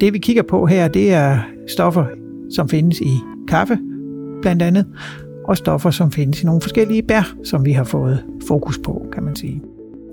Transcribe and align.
Det 0.00 0.12
vi 0.12 0.18
kigger 0.18 0.42
på 0.42 0.66
her, 0.66 0.88
det 0.88 1.12
er 1.12 1.38
stoffer, 1.68 2.06
som 2.50 2.68
findes 2.68 3.00
i 3.00 3.10
kaffe, 3.48 3.78
blandt 4.42 4.62
andet, 4.62 4.86
og 5.44 5.56
stoffer, 5.56 5.90
som 5.90 6.12
findes 6.12 6.42
i 6.42 6.46
nogle 6.46 6.60
forskellige 6.60 7.02
bær, 7.02 7.34
som 7.44 7.64
vi 7.64 7.72
har 7.72 7.84
fået 7.84 8.24
fokus 8.48 8.78
på, 8.78 9.06
kan 9.12 9.22
man 9.22 9.36
sige. 9.36 9.62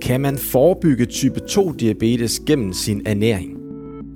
Kan 0.02 0.21
man 0.21 0.38
forebygge 0.38 1.05
type 1.05 1.39
2-diabetes 1.50 2.45
gennem 2.45 2.73
sin 2.73 3.02
ernæring? 3.05 3.57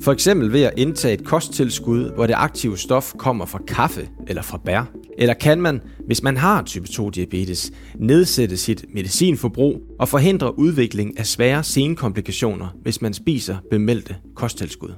For 0.02 0.12
eksempel 0.12 0.54
ved 0.54 0.62
at 0.62 0.74
indtage 0.78 1.14
et 1.14 1.26
kosttilskud, 1.26 2.12
hvor 2.16 2.28
det 2.28 2.36
aktive 2.38 2.78
stof 2.78 3.14
kommer 3.18 3.46
fra 3.46 3.60
kaffe 3.68 4.10
eller 4.28 4.42
fra 4.42 4.62
bær. 4.66 4.92
Eller 5.18 5.34
kan 5.34 5.62
man, 5.62 5.82
hvis 6.06 6.24
man 6.24 6.38
har 6.38 6.64
type 6.64 6.86
2-diabetes, 6.90 7.72
nedsætte 7.96 8.58
sit 8.58 8.86
medicinforbrug 8.94 9.82
og 10.00 10.08
forhindre 10.08 10.60
udvikling 10.60 11.20
af 11.20 11.26
svære 11.26 11.64
senkomplikationer, 11.64 12.68
hvis 12.82 13.02
man 13.02 13.14
spiser 13.14 13.56
bemeldte 13.70 14.16
kosttilskud. 14.36 14.90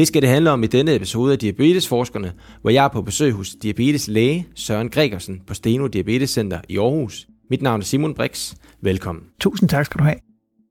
Det 0.00 0.08
skal 0.08 0.22
det 0.22 0.30
handle 0.30 0.50
om 0.50 0.62
i 0.62 0.66
denne 0.66 0.94
episode 0.94 1.32
af 1.32 1.38
Diabetesforskerne, 1.38 2.32
hvor 2.60 2.70
jeg 2.70 2.84
er 2.84 2.88
på 2.88 3.02
besøg 3.02 3.32
hos 3.32 3.54
diabeteslæge 3.62 4.46
Søren 4.54 4.88
Gregersen 4.88 5.40
på 5.46 5.54
Steno 5.54 5.86
Diabetescenter 5.86 6.60
i 6.68 6.78
Aarhus. 6.78 7.28
Mit 7.50 7.62
navn 7.62 7.80
er 7.80 7.84
Simon 7.84 8.14
Brix. 8.14 8.54
Velkommen. 8.82 9.24
Tusind 9.40 9.68
tak 9.68 9.86
skal 9.86 9.98
du 9.98 10.04
have. 10.04 10.16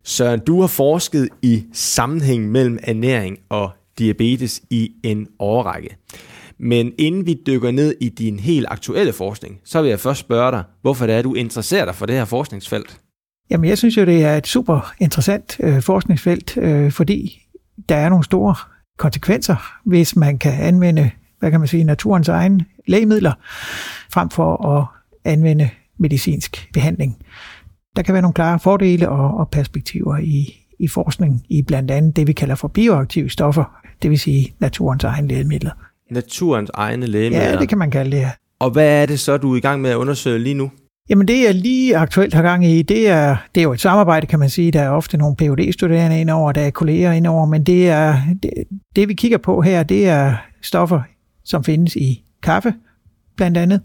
Søren, 0.03 0.39
du 0.39 0.61
har 0.61 0.67
forsket 0.67 1.29
i 1.41 1.63
sammenhæng 1.73 2.51
mellem 2.51 2.79
ernæring 2.83 3.37
og 3.49 3.71
diabetes 3.99 4.61
i 4.69 4.91
en 5.03 5.27
årrække. 5.39 5.97
Men 6.59 6.93
inden 6.97 7.25
vi 7.25 7.41
dykker 7.47 7.71
ned 7.71 7.95
i 8.01 8.09
din 8.09 8.39
helt 8.39 8.65
aktuelle 8.69 9.13
forskning, 9.13 9.59
så 9.63 9.81
vil 9.81 9.89
jeg 9.89 9.99
først 9.99 10.19
spørge 10.19 10.51
dig, 10.51 10.63
hvorfor 10.81 11.05
det 11.05 11.15
er, 11.15 11.21
du 11.21 11.33
interesserer 11.33 11.85
dig 11.85 11.95
for 11.95 12.05
det 12.05 12.15
her 12.15 12.25
forskningsfelt? 12.25 12.99
Jamen, 13.49 13.69
jeg 13.69 13.77
synes 13.77 13.97
jo, 13.97 14.05
det 14.05 14.23
er 14.23 14.37
et 14.37 14.47
super 14.47 14.93
interessant 14.99 15.57
øh, 15.59 15.81
forskningsfelt, 15.81 16.57
øh, 16.57 16.91
fordi 16.91 17.41
der 17.89 17.95
er 17.95 18.09
nogle 18.09 18.25
store 18.25 18.55
konsekvenser, 18.99 19.55
hvis 19.85 20.15
man 20.15 20.37
kan 20.37 20.53
anvende, 20.53 21.11
hvad 21.39 21.51
kan 21.51 21.59
man 21.59 21.67
sige, 21.67 21.83
naturens 21.83 22.29
egne 22.29 22.65
lægemidler, 22.87 23.33
frem 24.13 24.29
for 24.29 24.77
at 24.77 24.85
anvende 25.31 25.69
medicinsk 25.97 26.69
behandling. 26.73 27.17
Der 27.95 28.01
kan 28.01 28.13
være 28.13 28.21
nogle 28.21 28.33
klare 28.33 28.59
fordele 28.59 29.09
og, 29.09 29.37
og 29.37 29.49
perspektiver 29.49 30.17
i, 30.17 30.65
i 30.79 30.87
forskning 30.87 31.45
i 31.49 31.61
blandt 31.61 31.91
andet 31.91 32.15
det, 32.15 32.27
vi 32.27 32.33
kalder 32.33 32.55
for 32.55 32.67
bioaktive 32.67 33.29
stoffer, 33.29 33.79
det 34.01 34.09
vil 34.09 34.19
sige 34.19 34.53
naturens 34.59 35.03
egne 35.03 35.27
lægemidler. 35.27 35.71
Naturens 36.11 36.71
egne 36.73 37.05
lægemidler? 37.05 37.49
Ja, 37.49 37.57
det 37.57 37.69
kan 37.69 37.77
man 37.77 37.91
kalde 37.91 38.17
det. 38.17 38.27
Og 38.59 38.71
hvad 38.71 39.01
er 39.01 39.05
det 39.05 39.19
så, 39.19 39.37
du 39.37 39.53
er 39.53 39.57
i 39.57 39.59
gang 39.59 39.81
med 39.81 39.89
at 39.89 39.95
undersøge 39.95 40.39
lige 40.39 40.53
nu? 40.53 40.71
Jamen 41.09 41.27
det, 41.27 41.43
jeg 41.43 41.55
lige 41.55 41.97
aktuelt 41.97 42.33
har 42.33 42.41
gang 42.41 42.65
i, 42.65 42.81
det 42.81 43.09
er, 43.09 43.37
det 43.55 43.61
er 43.61 43.63
jo 43.63 43.73
et 43.73 43.81
samarbejde, 43.81 44.27
kan 44.27 44.39
man 44.39 44.49
sige. 44.49 44.71
Der 44.71 44.81
er 44.81 44.89
ofte 44.89 45.17
nogle 45.17 45.35
phd 45.35 45.73
studerende 45.73 46.21
indover, 46.21 46.51
der 46.51 46.61
er 46.61 46.69
kolleger 46.69 47.11
indover, 47.11 47.45
men 47.45 47.63
det, 47.63 47.89
er, 47.89 48.15
det, 48.43 48.51
det, 48.95 49.07
vi 49.07 49.13
kigger 49.13 49.37
på 49.37 49.61
her, 49.61 49.83
det 49.83 50.07
er 50.07 50.35
stoffer, 50.61 51.01
som 51.43 51.63
findes 51.63 51.95
i 51.95 52.23
kaffe, 52.43 52.73
blandt 53.37 53.57
andet, 53.57 53.81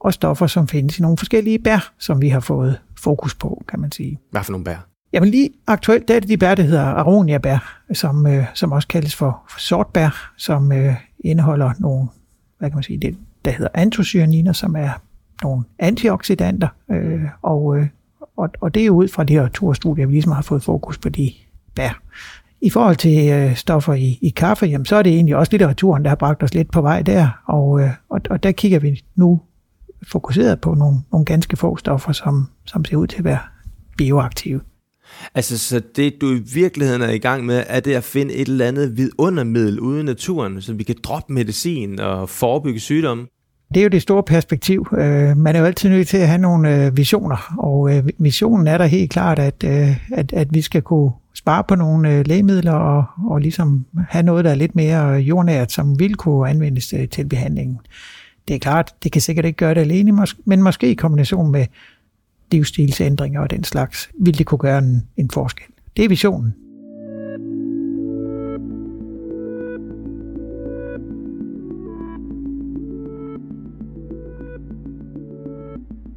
og 0.00 0.14
stoffer, 0.14 0.46
som 0.46 0.68
findes 0.68 0.98
i 0.98 1.02
nogle 1.02 1.16
forskellige 1.16 1.58
bær, 1.58 1.92
som 1.98 2.22
vi 2.22 2.28
har 2.28 2.40
fået 2.40 2.80
fokus 2.98 3.34
på, 3.34 3.64
kan 3.68 3.80
man 3.80 3.92
sige. 3.92 4.18
Hvad 4.30 4.44
for 4.44 4.52
nogle 4.52 4.64
bær? 4.64 4.86
Jamen 5.12 5.28
lige 5.28 5.50
aktuelt, 5.66 6.08
der 6.08 6.16
er 6.16 6.20
det 6.20 6.28
de 6.28 6.36
bær, 6.36 6.54
der 6.54 6.62
hedder 6.62 6.84
aronia-bær, 6.84 7.84
som, 7.92 8.26
øh, 8.26 8.44
som 8.54 8.72
også 8.72 8.88
kaldes 8.88 9.16
for, 9.16 9.42
sortbær, 9.58 10.32
som 10.36 10.72
øh, 10.72 10.94
indeholder 11.24 11.70
nogle, 11.78 12.08
hvad 12.58 12.70
kan 12.70 12.76
man 12.76 12.82
sige, 12.82 12.98
det, 12.98 13.16
der 13.44 13.50
hedder 13.50 13.68
antocyaniner, 13.74 14.52
som 14.52 14.76
er 14.76 14.90
nogle 15.42 15.64
antioxidanter, 15.78 16.68
øh, 16.90 17.20
og, 17.42 17.78
øh, 17.78 17.86
og, 18.36 18.50
og 18.60 18.74
det 18.74 18.86
er 18.86 18.90
ud 18.90 19.08
fra 19.08 19.24
de 19.24 19.32
her 19.32 19.48
to 19.48 19.74
studier, 19.74 20.06
vi 20.06 20.12
ligesom 20.12 20.32
har 20.32 20.42
fået 20.42 20.62
fokus 20.62 20.98
på 20.98 21.08
de 21.08 21.32
bær. 21.74 22.02
I 22.60 22.70
forhold 22.70 22.96
til 22.96 23.30
øh, 23.32 23.56
stoffer 23.56 23.94
i, 23.94 24.18
i 24.22 24.28
kaffe, 24.28 24.66
jamen, 24.66 24.84
så 24.84 24.96
er 24.96 25.02
det 25.02 25.12
egentlig 25.12 25.36
også 25.36 25.52
litteraturen, 25.52 26.02
der 26.02 26.08
har 26.08 26.16
bragt 26.16 26.42
os 26.42 26.54
lidt 26.54 26.72
på 26.72 26.80
vej 26.80 27.02
der, 27.02 27.42
og, 27.46 27.80
øh, 27.80 27.90
og, 28.08 28.20
og 28.30 28.42
der 28.42 28.52
kigger 28.52 28.78
vi 28.78 29.04
nu 29.14 29.40
fokuseret 30.02 30.60
på 30.60 30.74
nogle, 30.74 30.98
nogle 31.12 31.24
ganske 31.24 31.56
få 31.56 31.76
stoffer, 31.76 32.12
som, 32.12 32.46
som 32.66 32.84
ser 32.84 32.96
ud 32.96 33.06
til 33.06 33.18
at 33.18 33.24
være 33.24 33.38
bioaktive. 33.98 34.60
Altså, 35.34 35.58
så 35.58 35.82
det 35.96 36.14
du 36.20 36.34
i 36.34 36.42
virkeligheden 36.54 37.02
er 37.02 37.10
i 37.10 37.18
gang 37.18 37.46
med, 37.46 37.64
er 37.66 37.80
det 37.80 37.94
at 37.94 38.04
finde 38.04 38.34
et 38.34 38.48
eller 38.48 38.66
andet 38.66 38.96
vidundermiddel 38.96 39.80
ude 39.80 40.00
i 40.00 40.02
naturen, 40.02 40.62
så 40.62 40.72
vi 40.74 40.82
kan 40.82 40.96
droppe 41.02 41.32
medicin 41.32 42.00
og 42.00 42.28
forebygge 42.28 42.80
sygdomme? 42.80 43.26
Det 43.74 43.80
er 43.80 43.84
jo 43.84 43.88
det 43.88 44.02
store 44.02 44.22
perspektiv. 44.22 44.86
Øh, 44.98 45.36
man 45.36 45.56
er 45.56 45.60
jo 45.60 45.64
altid 45.64 45.90
nødt 45.90 46.08
til 46.08 46.16
at 46.16 46.28
have 46.28 46.40
nogle 46.40 46.84
øh, 46.84 46.96
visioner, 46.96 47.54
og 47.58 47.96
øh, 47.96 48.08
visionen 48.18 48.66
er 48.66 48.78
der 48.78 48.86
helt 48.86 49.10
klart, 49.10 49.38
at, 49.38 49.64
at, 49.64 50.32
at 50.32 50.54
vi 50.54 50.60
skal 50.60 50.82
kunne 50.82 51.10
spare 51.34 51.64
på 51.64 51.74
nogle 51.74 52.22
lægemidler 52.22 52.72
og, 52.72 53.04
og 53.26 53.40
ligesom 53.40 53.84
have 54.08 54.22
noget, 54.22 54.44
der 54.44 54.50
er 54.50 54.54
lidt 54.54 54.76
mere 54.76 55.08
jordnært, 55.12 55.72
som 55.72 55.98
vil 55.98 56.14
kunne 56.14 56.50
anvendes 56.50 56.94
til 57.10 57.28
behandlingen. 57.28 57.78
Det 58.48 58.54
er 58.54 58.58
klart, 58.58 58.94
det 59.02 59.12
kan 59.12 59.22
sikkert 59.22 59.44
ikke 59.44 59.56
gøre 59.56 59.74
det 59.74 59.80
alene, 59.80 60.26
men 60.44 60.62
måske 60.62 60.90
i 60.90 60.94
kombination 60.94 61.52
med 61.52 61.66
livsstilsændringer 62.52 63.40
og 63.40 63.50
den 63.50 63.64
slags, 63.64 64.10
vil 64.20 64.38
det 64.38 64.46
kunne 64.46 64.58
gøre 64.58 64.78
en, 64.78 65.06
en 65.16 65.30
forskel. 65.30 65.66
Det 65.96 66.04
er 66.04 66.08
visionen. 66.08 66.54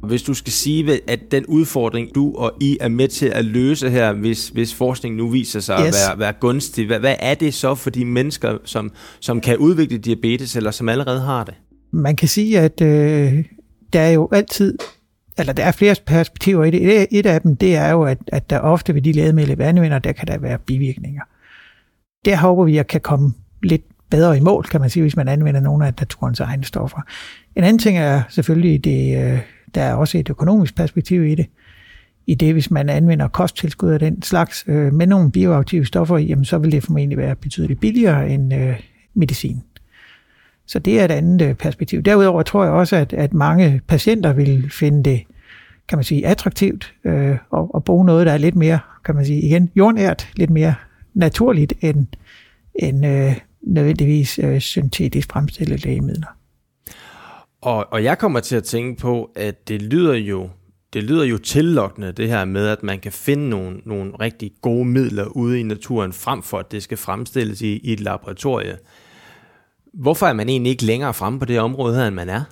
Hvis 0.04 0.22
du 0.22 0.34
skal 0.34 0.52
sige, 0.52 1.00
at 1.10 1.20
den 1.30 1.46
udfordring, 1.46 2.14
du 2.14 2.34
og 2.36 2.52
I 2.60 2.78
er 2.80 2.88
med 2.88 3.08
til 3.08 3.26
at 3.26 3.44
løse 3.44 3.90
her, 3.90 4.12
hvis, 4.12 4.48
hvis 4.48 4.74
forskningen 4.74 5.18
nu 5.18 5.28
viser 5.28 5.60
sig 5.60 5.78
yes. 5.80 5.86
at 5.86 5.94
være, 6.08 6.18
være 6.18 6.32
gunstig, 6.40 6.86
hvad, 6.86 7.00
hvad 7.00 7.16
er 7.18 7.34
det 7.34 7.54
så 7.54 7.74
for 7.74 7.90
de 7.90 8.04
mennesker, 8.04 8.58
som, 8.64 8.92
som 9.20 9.40
kan 9.40 9.58
udvikle 9.58 9.98
diabetes, 9.98 10.56
eller 10.56 10.70
som 10.70 10.88
allerede 10.88 11.20
har 11.20 11.44
det? 11.44 11.54
Man 11.90 12.16
kan 12.16 12.28
sige, 12.28 12.58
at 12.58 12.80
øh, 12.80 13.44
der 13.92 14.00
er 14.00 14.10
jo 14.10 14.28
altid, 14.32 14.78
eller 15.38 15.52
der 15.52 15.64
er 15.64 15.72
flere 15.72 15.96
perspektiver 16.06 16.64
i 16.64 16.70
det. 16.70 17.06
Et 17.10 17.26
af 17.26 17.40
dem, 17.40 17.56
det 17.56 17.76
er 17.76 17.90
jo, 17.90 18.02
at, 18.02 18.18
at 18.26 18.50
der 18.50 18.58
ofte 18.58 18.94
ved 18.94 19.02
de 19.02 19.12
lægemidler, 19.12 19.56
vi 19.56 19.62
anvender, 19.62 19.98
der 19.98 20.12
kan 20.12 20.28
der 20.28 20.38
være 20.38 20.58
bivirkninger. 20.58 21.22
Der 22.24 22.36
håber 22.36 22.64
vi, 22.64 22.76
at 22.78 22.86
kan 22.86 23.00
komme 23.00 23.32
lidt 23.62 23.82
bedre 24.10 24.36
i 24.36 24.40
mål, 24.40 24.64
kan 24.64 24.80
man 24.80 24.90
sige, 24.90 25.02
hvis 25.02 25.16
man 25.16 25.28
anvender 25.28 25.60
nogle 25.60 25.86
af 25.86 25.92
naturens 26.00 26.40
egne 26.40 26.64
stoffer. 26.64 26.98
En 27.56 27.64
anden 27.64 27.78
ting 27.78 27.98
er 27.98 28.22
selvfølgelig 28.28 28.84
det, 28.84 29.24
øh, 29.24 29.38
der 29.74 29.82
er 29.82 29.94
også 29.94 30.18
et 30.18 30.30
økonomisk 30.30 30.76
perspektiv 30.76 31.24
i 31.24 31.34
det. 31.34 31.46
I 32.26 32.34
det, 32.34 32.52
hvis 32.52 32.70
man 32.70 32.88
anvender 32.88 33.28
kosttilskud 33.28 33.90
af 33.90 33.98
den 33.98 34.22
slags 34.22 34.64
øh, 34.68 34.92
med 34.92 35.06
nogle 35.06 35.30
bioaktive 35.30 35.86
stoffer, 35.86 36.18
jamen, 36.18 36.44
så 36.44 36.58
vil 36.58 36.72
det 36.72 36.82
formentlig 36.82 37.18
være 37.18 37.36
betydeligt 37.36 37.80
billigere 37.80 38.30
end 38.30 38.54
øh, 38.54 38.80
medicin. 39.14 39.62
Så 40.66 40.78
det 40.78 41.00
er 41.00 41.04
et 41.04 41.10
andet 41.10 41.42
øh, 41.48 41.54
perspektiv. 41.54 42.02
Derudover 42.02 42.42
tror 42.42 42.64
jeg 42.64 42.72
også, 42.72 42.96
at, 42.96 43.12
at 43.12 43.34
mange 43.34 43.80
patienter 43.88 44.32
vil 44.32 44.70
finde 44.70 45.10
det, 45.10 45.22
kan 45.88 45.98
man 45.98 46.04
sige, 46.04 46.26
attraktivt 46.26 46.94
øh, 47.04 47.30
at, 47.30 47.66
at 47.74 47.84
bruge 47.84 48.06
noget, 48.06 48.26
der 48.26 48.32
er 48.32 48.38
lidt 48.38 48.56
mere, 48.56 48.78
kan 49.04 49.14
man 49.14 49.24
sige, 49.24 49.40
igen, 49.40 49.70
jordnært, 49.76 50.28
lidt 50.36 50.50
mere 50.50 50.74
naturligt 51.14 51.72
end, 51.80 52.06
end 52.74 53.06
øh, 53.06 53.32
nødvendigvis 53.62 54.38
øh, 54.38 54.60
syntetisk 54.60 55.32
fremstillede 55.32 55.82
lægemidler. 55.82 56.33
Og, 57.64 57.86
og 57.90 58.04
jeg 58.04 58.18
kommer 58.18 58.40
til 58.40 58.56
at 58.56 58.64
tænke 58.64 59.00
på, 59.00 59.30
at 59.36 59.68
det 59.68 59.82
lyder 59.82 60.14
jo 60.14 60.48
det 60.92 61.02
lyder 61.02 61.24
jo 61.24 61.38
tillokkende, 61.38 62.12
det 62.12 62.28
her 62.28 62.44
med, 62.44 62.66
at 62.66 62.82
man 62.82 63.00
kan 63.00 63.12
finde 63.12 63.48
nogle, 63.48 63.80
nogle 63.86 64.12
rigtig 64.20 64.52
gode 64.62 64.84
midler 64.84 65.24
ude 65.24 65.60
i 65.60 65.62
naturen, 65.62 66.12
frem 66.12 66.42
for 66.42 66.58
at 66.58 66.72
det 66.72 66.82
skal 66.82 66.98
fremstilles 66.98 67.62
i, 67.62 67.76
i 67.76 67.92
et 67.92 68.00
laboratorie. 68.00 68.76
Hvorfor 69.94 70.26
er 70.26 70.32
man 70.32 70.48
egentlig 70.48 70.70
ikke 70.70 70.84
længere 70.84 71.14
fremme 71.14 71.38
på 71.38 71.44
det 71.44 71.60
område 71.60 71.96
her, 71.96 72.06
end 72.06 72.14
man 72.14 72.28
er? 72.28 72.42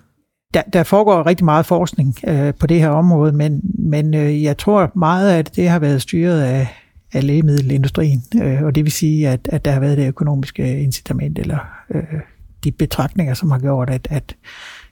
Der, 0.55 0.63
der 0.73 0.83
foregår 0.83 1.27
rigtig 1.27 1.45
meget 1.45 1.67
forskning 1.67 2.15
øh, 2.27 2.55
på 2.61 2.67
det 2.67 2.81
her 2.81 2.89
område, 2.89 3.33
men, 3.33 3.61
men 3.79 4.15
øh, 4.15 4.43
jeg 4.43 4.59
tror 4.59 4.93
meget, 4.95 5.33
at 5.33 5.57
det 5.57 5.69
har 5.69 5.79
været 5.79 6.03
styret 6.03 6.43
af, 6.43 6.69
af 7.13 7.27
lægemiddelindustrien, 7.27 8.23
øh, 8.43 8.63
og 8.63 8.75
det 8.75 8.85
vil 8.85 8.93
sige, 8.93 9.29
at, 9.29 9.49
at 9.53 9.65
der 9.65 9.71
har 9.71 9.81
været 9.81 9.99
det 9.99 10.09
økonomiske 10.09 10.83
incitament, 10.83 11.39
eller 11.39 11.59
øh, 11.95 12.21
de 12.65 12.73
betragtninger, 12.73 13.35
som 13.35 13.51
har 13.51 13.59
gjort, 13.59 13.91
at, 13.91 14.09
at 14.11 14.37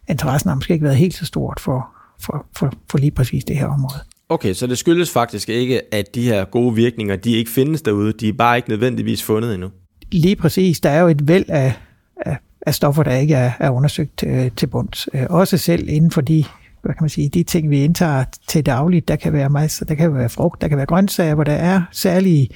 interessen 0.08 0.49
har 0.49 0.55
måske 0.55 0.73
ikke 0.73 0.85
været 0.85 0.97
helt 0.97 1.14
så 1.14 1.26
stort 1.26 1.61
for, 1.61 1.88
for, 2.20 2.47
for, 2.56 2.73
for 2.91 2.99
lige 2.99 3.11
præcis 3.11 3.44
det 3.44 3.56
her 3.56 3.67
område. 3.67 4.00
Okay, 4.29 4.55
så 4.55 4.67
det 4.67 4.79
skyldes 4.79 5.11
faktisk 5.11 5.49
ikke, 5.49 5.94
at 5.94 6.14
de 6.14 6.23
her 6.23 6.44
gode 6.44 6.75
virkninger, 6.75 7.17
de 7.17 7.32
ikke 7.32 7.50
findes 7.50 7.82
derude, 7.82 8.12
de 8.12 8.29
er 8.29 8.32
bare 8.32 8.56
ikke 8.56 8.69
nødvendigvis 8.69 9.23
fundet 9.23 9.55
endnu? 9.55 9.70
Lige 10.12 10.37
præcis, 10.37 10.81
der 10.81 10.91
er 10.91 11.00
jo 11.00 11.08
et 11.08 11.29
væld 11.29 11.44
af, 11.49 11.75
af, 12.17 12.37
af 12.67 12.75
stoffer, 12.75 13.02
der 13.02 13.17
ikke 13.17 13.35
er, 13.35 13.52
er 13.61 13.70
undersøgt 13.70 14.19
til, 14.19 14.29
øh, 14.29 14.50
til 14.56 14.67
bunds. 14.67 15.08
Øh, 15.14 15.26
også 15.31 15.58
selv 15.58 15.88
inden 15.88 16.11
for 16.11 16.20
de, 16.20 16.44
hvad 16.82 16.94
kan 16.94 17.03
man 17.03 17.11
sige, 17.11 17.29
de 17.29 17.43
ting, 17.43 17.70
vi 17.70 17.85
indtager 17.85 18.25
til 18.49 18.67
dagligt, 18.67 19.08
der 19.08 19.17
kan 19.17 19.32
være 19.32 19.50
masser, 19.50 19.85
der 19.85 19.94
kan 19.94 20.14
være 20.14 20.29
frugt, 20.29 20.61
der 20.61 20.69
kan 20.69 20.76
være 20.76 20.87
grøntsager, 20.87 21.35
hvor 21.35 21.44
der 21.44 21.53
er 21.53 21.82
særlige 21.93 22.49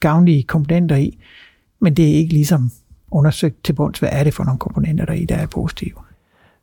gavnlige 0.00 0.42
komponenter 0.42 0.96
i, 0.96 1.18
men 1.80 1.94
det 1.94 2.10
er 2.10 2.14
ikke 2.14 2.32
ligesom 2.32 2.70
undersøgt 3.10 3.64
til 3.64 3.72
bunds, 3.72 3.98
hvad 3.98 4.08
er 4.12 4.24
det 4.24 4.34
for 4.34 4.44
nogle 4.44 4.58
komponenter, 4.58 5.04
der 5.04 5.12
i, 5.12 5.24
der 5.24 5.36
er 5.36 5.46
positive. 5.46 5.94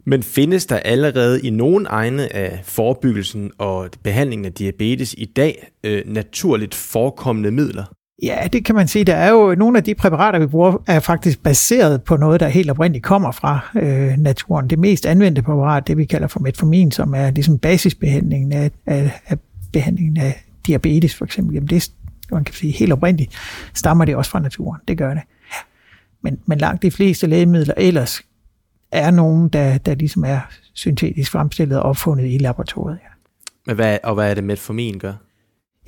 Men 0.06 0.24
findes 0.24 0.65
der 0.65 0.75
allerede 0.75 1.42
i 1.42 1.50
nogen 1.50 1.88
egne 1.89 2.36
af 2.36 2.62
forebyggelsen 2.63 3.51
og 3.57 3.89
behandlingen 4.03 4.45
af 4.45 4.53
diabetes 4.53 5.15
i 5.18 5.25
dag 5.25 5.68
øh, 5.83 6.01
naturligt 6.06 6.75
forekommende 6.75 7.51
midler? 7.51 7.83
Ja, 8.24 8.48
det 8.53 8.65
kan 8.65 8.75
man 8.75 8.88
sige. 8.88 9.06
Der 9.06 9.15
er 9.15 9.30
jo 9.30 9.56
nogle 9.56 9.77
af 9.77 9.83
de 9.83 9.95
præparater, 9.95 10.39
vi 10.39 10.48
bruger, 10.48 10.83
er 10.88 11.00
faktisk 11.00 11.44
baseret 11.44 12.03
på 12.03 12.18
noget, 12.18 12.39
der 12.39 12.48
helt 12.48 12.69
oprindeligt 12.69 13.03
kommer 13.03 13.31
fra 13.31 13.59
øh, 13.75 14.18
naturen. 14.18 14.69
Det 14.69 14.80
mest 14.80 15.06
anvendte 15.06 15.42
præparat, 15.42 15.88
det 15.88 15.98
vi 15.98 16.06
kalder 16.06 16.27
for 16.27 16.39
metformin, 16.39 16.92
som 16.92 17.13
er 17.13 17.31
ligesom 17.31 17.57
basisbehandlingen 17.57 18.51
af, 18.51 18.71
af, 18.86 19.21
af 19.27 19.38
behandlingen 19.74 20.18
af 20.18 20.44
diabetes 20.68 21.15
for 21.15 21.25
eksempel. 21.25 21.53
Jamen 21.53 21.69
det, 21.69 21.92
man 22.31 22.44
kan 22.44 22.56
sige, 22.56 22.74
helt 22.74 22.94
oprindeligt 22.94 23.31
stammer 23.74 24.06
det 24.06 24.15
også 24.15 24.31
fra 24.31 24.39
naturen. 24.39 24.81
Det 24.88 24.98
gør 24.98 25.13
det. 25.13 25.24
Men, 26.24 26.39
men 26.45 26.57
langt 26.57 26.81
de 26.81 26.92
fleste 26.92 27.27
lægemidler 27.27 27.74
ellers 27.77 28.21
er 28.91 29.11
nogen, 29.11 29.49
der, 29.49 29.77
der 29.77 29.95
ligesom 29.95 30.23
er 30.23 30.39
syntetisk 30.73 31.31
fremstillet 31.31 31.79
og 31.79 31.83
opfundet 31.83 32.33
i 32.33 32.38
laboratoriet. 32.38 32.99
Ja. 33.03 33.09
Men 33.67 33.75
hvad, 33.75 33.97
og 34.03 34.13
hvad 34.13 34.29
er 34.29 34.33
det, 34.33 34.43
metformin 34.43 34.99
gør? 34.99 35.13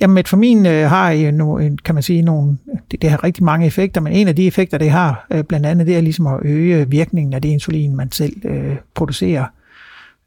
Jamen, 0.00 0.14
metformin 0.14 0.66
øh, 0.66 0.90
har 0.90 1.10
jo 1.10 1.30
no, 1.30 1.58
kan 1.84 1.94
man 1.94 2.02
sige, 2.02 2.22
nogle, 2.22 2.58
det, 2.90 3.02
det 3.02 3.10
har 3.10 3.24
rigtig 3.24 3.44
mange 3.44 3.66
effekter, 3.66 4.00
men 4.00 4.12
en 4.12 4.28
af 4.28 4.36
de 4.36 4.46
effekter, 4.46 4.78
det 4.78 4.90
har, 4.90 5.26
øh, 5.30 5.44
blandt 5.44 5.66
andet, 5.66 5.86
det 5.86 5.96
er 5.96 6.00
ligesom 6.00 6.26
at 6.26 6.40
øge 6.42 6.90
virkningen 6.90 7.32
af 7.32 7.42
det 7.42 7.48
insulin, 7.48 7.96
man 7.96 8.12
selv 8.12 8.46
øh, 8.46 8.76
producerer, 8.94 9.44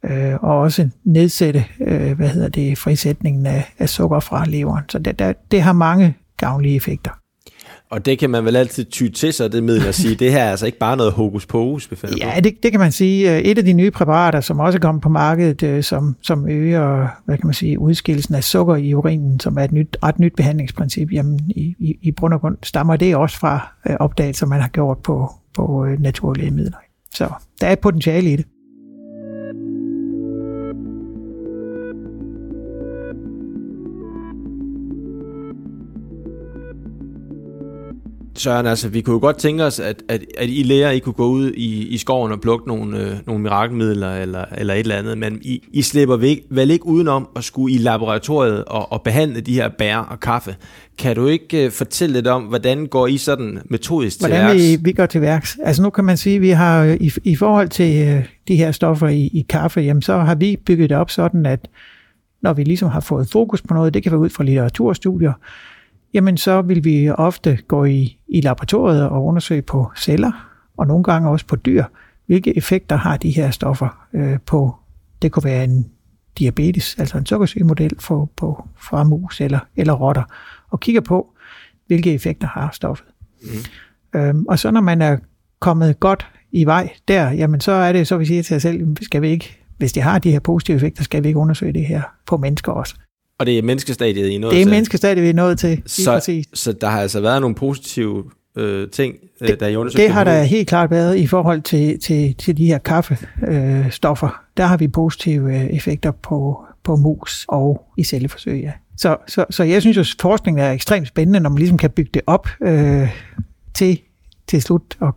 øh, 0.03 0.33
og 0.43 0.59
også 0.59 0.89
nedsætte, 1.03 1.65
øh, 1.81 2.11
hvad 2.11 2.29
hedder 2.29 2.49
det, 2.49 2.77
frisætningen 2.77 3.45
af, 3.45 3.73
af 3.79 3.89
sukker 3.89 4.19
fra 4.19 4.45
leveren. 4.45 4.83
Så 4.89 4.99
det, 4.99 5.19
der, 5.19 5.33
det 5.51 5.61
har 5.61 5.73
mange 5.73 6.17
gavnlige 6.37 6.75
effekter. 6.75 7.11
Og 7.89 8.05
det 8.05 8.19
kan 8.19 8.29
man 8.29 8.45
vel 8.45 8.55
altid 8.55 8.85
ty 8.85 9.07
til 9.07 9.33
sig, 9.33 9.51
det 9.51 9.63
middel 9.63 9.87
at 9.87 9.95
sige, 9.95 10.15
det 10.15 10.31
her 10.31 10.43
er 10.43 10.51
altså 10.51 10.65
ikke 10.65 10.77
bare 10.77 10.97
noget 10.97 11.13
hokus 11.13 11.45
pokus, 11.45 11.87
Ja, 12.17 12.39
det, 12.39 12.63
det 12.63 12.71
kan 12.71 12.79
man 12.79 12.91
sige. 12.91 13.41
Et 13.41 13.57
af 13.57 13.65
de 13.65 13.73
nye 13.73 13.91
præparater, 13.91 14.41
som 14.41 14.59
også 14.59 14.79
kommer 14.79 15.01
på 15.01 15.09
markedet, 15.09 15.63
øh, 15.63 15.83
som, 15.83 16.15
som 16.21 16.49
øger, 16.49 17.07
hvad 17.25 17.37
kan 17.37 17.47
man 17.47 17.53
sige, 17.53 17.79
udskillelsen 17.79 18.35
af 18.35 18.43
sukker 18.43 18.75
i 18.75 18.93
urinen, 18.93 19.39
som 19.39 19.57
er 19.57 19.63
et 19.63 19.71
nyt, 19.71 19.97
ret 20.03 20.19
nyt 20.19 20.35
behandlingsprincip, 20.35 21.11
jamen 21.11 21.39
i, 21.49 21.75
i, 21.79 21.97
i 22.01 22.11
bund 22.11 22.33
og 22.33 22.41
grund 22.41 22.57
stammer 22.63 22.95
det 22.95 23.15
også 23.15 23.37
fra 23.37 23.73
øh, 23.89 23.95
opdagelser, 23.99 24.45
man 24.45 24.61
har 24.61 24.69
gjort 24.69 24.97
på, 24.97 25.31
på 25.55 25.85
øh, 25.85 26.01
naturlige 26.01 26.51
midler. 26.51 26.77
Så 27.13 27.29
der 27.61 27.67
er 27.67 27.71
et 27.71 27.79
potentiale 27.79 28.33
i 28.33 28.35
det. 28.35 28.45
Søren, 38.37 38.65
altså, 38.65 38.89
vi 38.89 39.01
kunne 39.01 39.13
jo 39.13 39.19
godt 39.19 39.37
tænke 39.37 39.63
os, 39.63 39.79
at, 39.79 40.03
at, 40.09 40.21
at 40.37 40.49
I 40.49 40.63
lærer, 40.63 40.91
I 40.91 40.99
kunne 40.99 41.13
gå 41.13 41.27
ud 41.27 41.51
i, 41.51 41.87
i 41.87 41.97
skoven 41.97 42.31
og 42.31 42.41
plukke 42.41 42.67
nogle, 42.67 42.99
øh, 42.99 43.15
nogle 43.27 43.41
mirakelmidler 43.41 44.15
eller, 44.15 44.45
eller 44.57 44.73
et 44.73 44.79
eller 44.79 44.95
andet, 44.95 45.17
men 45.17 45.39
I, 45.41 45.63
I 45.73 45.81
slipper 45.81 46.17
væk, 46.17 46.43
vel 46.49 46.71
ikke 46.71 46.85
udenom 46.85 47.27
at 47.35 47.43
skulle 47.43 47.75
i 47.75 47.77
laboratoriet 47.77 48.65
og, 48.65 48.91
og 48.91 49.01
behandle 49.01 49.41
de 49.41 49.53
her 49.53 49.69
bær 49.77 49.97
og 49.97 50.19
kaffe. 50.19 50.55
Kan 50.97 51.15
du 51.15 51.27
ikke 51.27 51.65
øh, 51.65 51.71
fortælle 51.71 52.13
lidt 52.13 52.27
om, 52.27 52.43
hvordan 52.43 52.85
går 52.85 53.07
I 53.07 53.17
sådan 53.17 53.61
metodisk 53.65 54.19
til 54.19 54.27
hvordan 54.27 54.47
værks? 54.47 54.61
Hvordan 54.61 54.79
vi, 54.79 54.83
vi 54.83 54.91
går 54.91 55.05
til 55.05 55.21
værks? 55.21 55.57
Altså 55.63 55.81
nu 55.81 55.89
kan 55.89 56.05
man 56.05 56.17
sige, 56.17 56.35
at 56.35 56.41
vi 56.41 56.49
har 56.49 56.83
øh, 56.83 56.97
i, 56.99 57.11
i 57.23 57.35
forhold 57.35 57.69
til 57.69 58.07
øh, 58.07 58.25
de 58.47 58.55
her 58.55 58.71
stoffer 58.71 59.07
i, 59.07 59.29
i 59.33 59.45
kaffe, 59.49 59.81
jamen 59.81 60.01
så 60.01 60.17
har 60.17 60.35
vi 60.35 60.57
bygget 60.65 60.89
det 60.89 60.97
op 60.97 61.09
sådan, 61.09 61.45
at 61.45 61.67
når 62.41 62.53
vi 62.53 62.63
ligesom 62.63 62.89
har 62.89 62.99
fået 62.99 63.29
fokus 63.29 63.61
på 63.61 63.73
noget, 63.73 63.93
det 63.93 64.03
kan 64.03 64.11
være 64.11 64.21
ud 64.21 64.29
fra 64.29 64.43
litteraturstudier, 64.43 65.33
jamen 66.13 66.37
så 66.37 66.61
vil 66.61 66.83
vi 66.83 67.09
ofte 67.09 67.59
gå 67.67 67.85
i, 67.85 68.19
i 68.27 68.41
laboratoriet 68.41 69.09
og 69.09 69.25
undersøge 69.25 69.61
på 69.61 69.91
celler, 69.97 70.31
og 70.77 70.87
nogle 70.87 71.03
gange 71.03 71.29
også 71.29 71.45
på 71.45 71.55
dyr, 71.55 71.83
hvilke 72.25 72.57
effekter 72.57 72.95
har 72.95 73.17
de 73.17 73.31
her 73.31 73.51
stoffer 73.51 74.07
øh, 74.13 74.39
på, 74.45 74.75
det 75.21 75.31
kunne 75.31 75.43
være 75.43 75.63
en 75.63 75.91
diabetes, 76.39 76.95
altså 76.99 77.17
en 77.17 77.25
sukkersygmodel 77.25 77.91
for, 77.99 78.29
på, 78.35 78.67
fra 78.77 79.03
mus 79.03 79.41
eller, 79.41 79.59
eller 79.75 79.93
rotter, 79.93 80.23
og 80.69 80.79
kigger 80.79 81.01
på, 81.01 81.33
hvilke 81.87 82.13
effekter 82.13 82.47
har 82.47 82.69
stoffet. 82.73 83.07
Mm. 83.41 84.19
Øhm, 84.19 84.45
og 84.45 84.59
så 84.59 84.71
når 84.71 84.81
man 84.81 85.01
er 85.01 85.17
kommet 85.59 85.99
godt 85.99 86.27
i 86.51 86.65
vej 86.65 86.89
der, 87.07 87.31
jamen 87.31 87.61
så 87.61 87.71
er 87.71 87.93
det 87.93 88.07
så, 88.07 88.17
vi 88.17 88.25
siger 88.25 88.43
til 88.43 88.55
os 88.55 88.61
selv, 88.61 88.97
skal 89.01 89.21
vi 89.21 89.27
ikke, 89.27 89.63
hvis 89.77 89.93
de 89.93 90.01
har 90.01 90.19
de 90.19 90.31
her 90.31 90.39
positive 90.39 90.75
effekter, 90.75 91.03
skal 91.03 91.23
vi 91.23 91.27
ikke 91.27 91.39
undersøge 91.39 91.73
det 91.73 91.85
her 91.85 92.01
på 92.25 92.37
mennesker 92.37 92.71
også. 92.71 92.95
Og 93.39 93.45
det 93.45 93.57
er 93.57 93.61
menneskestadiet, 93.61 94.29
I 94.29 94.35
er 94.35 94.39
nået 94.39 94.51
Det 94.51 94.61
er 94.61 94.65
til. 94.65 94.71
menneskestadiet, 94.71 95.23
vi 95.23 95.29
er 95.29 95.33
nået 95.33 95.59
til. 95.59 95.81
Så, 95.85 96.11
præcis. 96.11 96.47
så 96.53 96.71
der 96.73 96.87
har 96.87 97.01
altså 97.01 97.21
været 97.21 97.41
nogle 97.41 97.55
positive 97.55 98.23
øh, 98.57 98.89
ting, 98.89 99.15
øh, 99.41 99.47
det, 99.47 99.59
der 99.59 99.67
I 99.67 99.75
undersøgt? 99.75 100.01
Det 100.01 100.09
har 100.09 100.23
der 100.23 100.43
helt 100.43 100.67
klart 100.67 100.91
været 100.91 101.17
i 101.17 101.27
forhold 101.27 101.61
til, 101.61 101.99
til, 101.99 102.35
til 102.35 102.57
de 102.57 102.65
her 102.65 102.77
kaffestoffer. 102.77 104.27
Øh, 104.27 104.33
der 104.57 104.65
har 104.65 104.77
vi 104.77 104.87
positive 104.87 105.55
øh, 105.55 105.65
effekter 105.65 106.11
på, 106.11 106.63
på 106.83 106.95
mus 106.95 107.45
og 107.47 107.87
i 107.97 108.03
celleforsøg, 108.03 108.61
ja. 108.61 108.71
Så, 108.97 109.17
så, 109.27 109.45
så 109.49 109.63
jeg 109.63 109.81
synes 109.81 109.97
jo, 109.97 110.01
at 110.01 110.15
forskningen 110.21 110.63
er 110.63 110.71
ekstremt 110.71 111.07
spændende, 111.07 111.39
når 111.39 111.49
man 111.49 111.59
ligesom 111.59 111.77
kan 111.77 111.89
bygge 111.89 112.11
det 112.13 112.21
op 112.27 112.47
øh, 112.61 113.09
til, 113.73 113.99
til 114.47 114.61
slut 114.61 114.97
og 114.99 115.15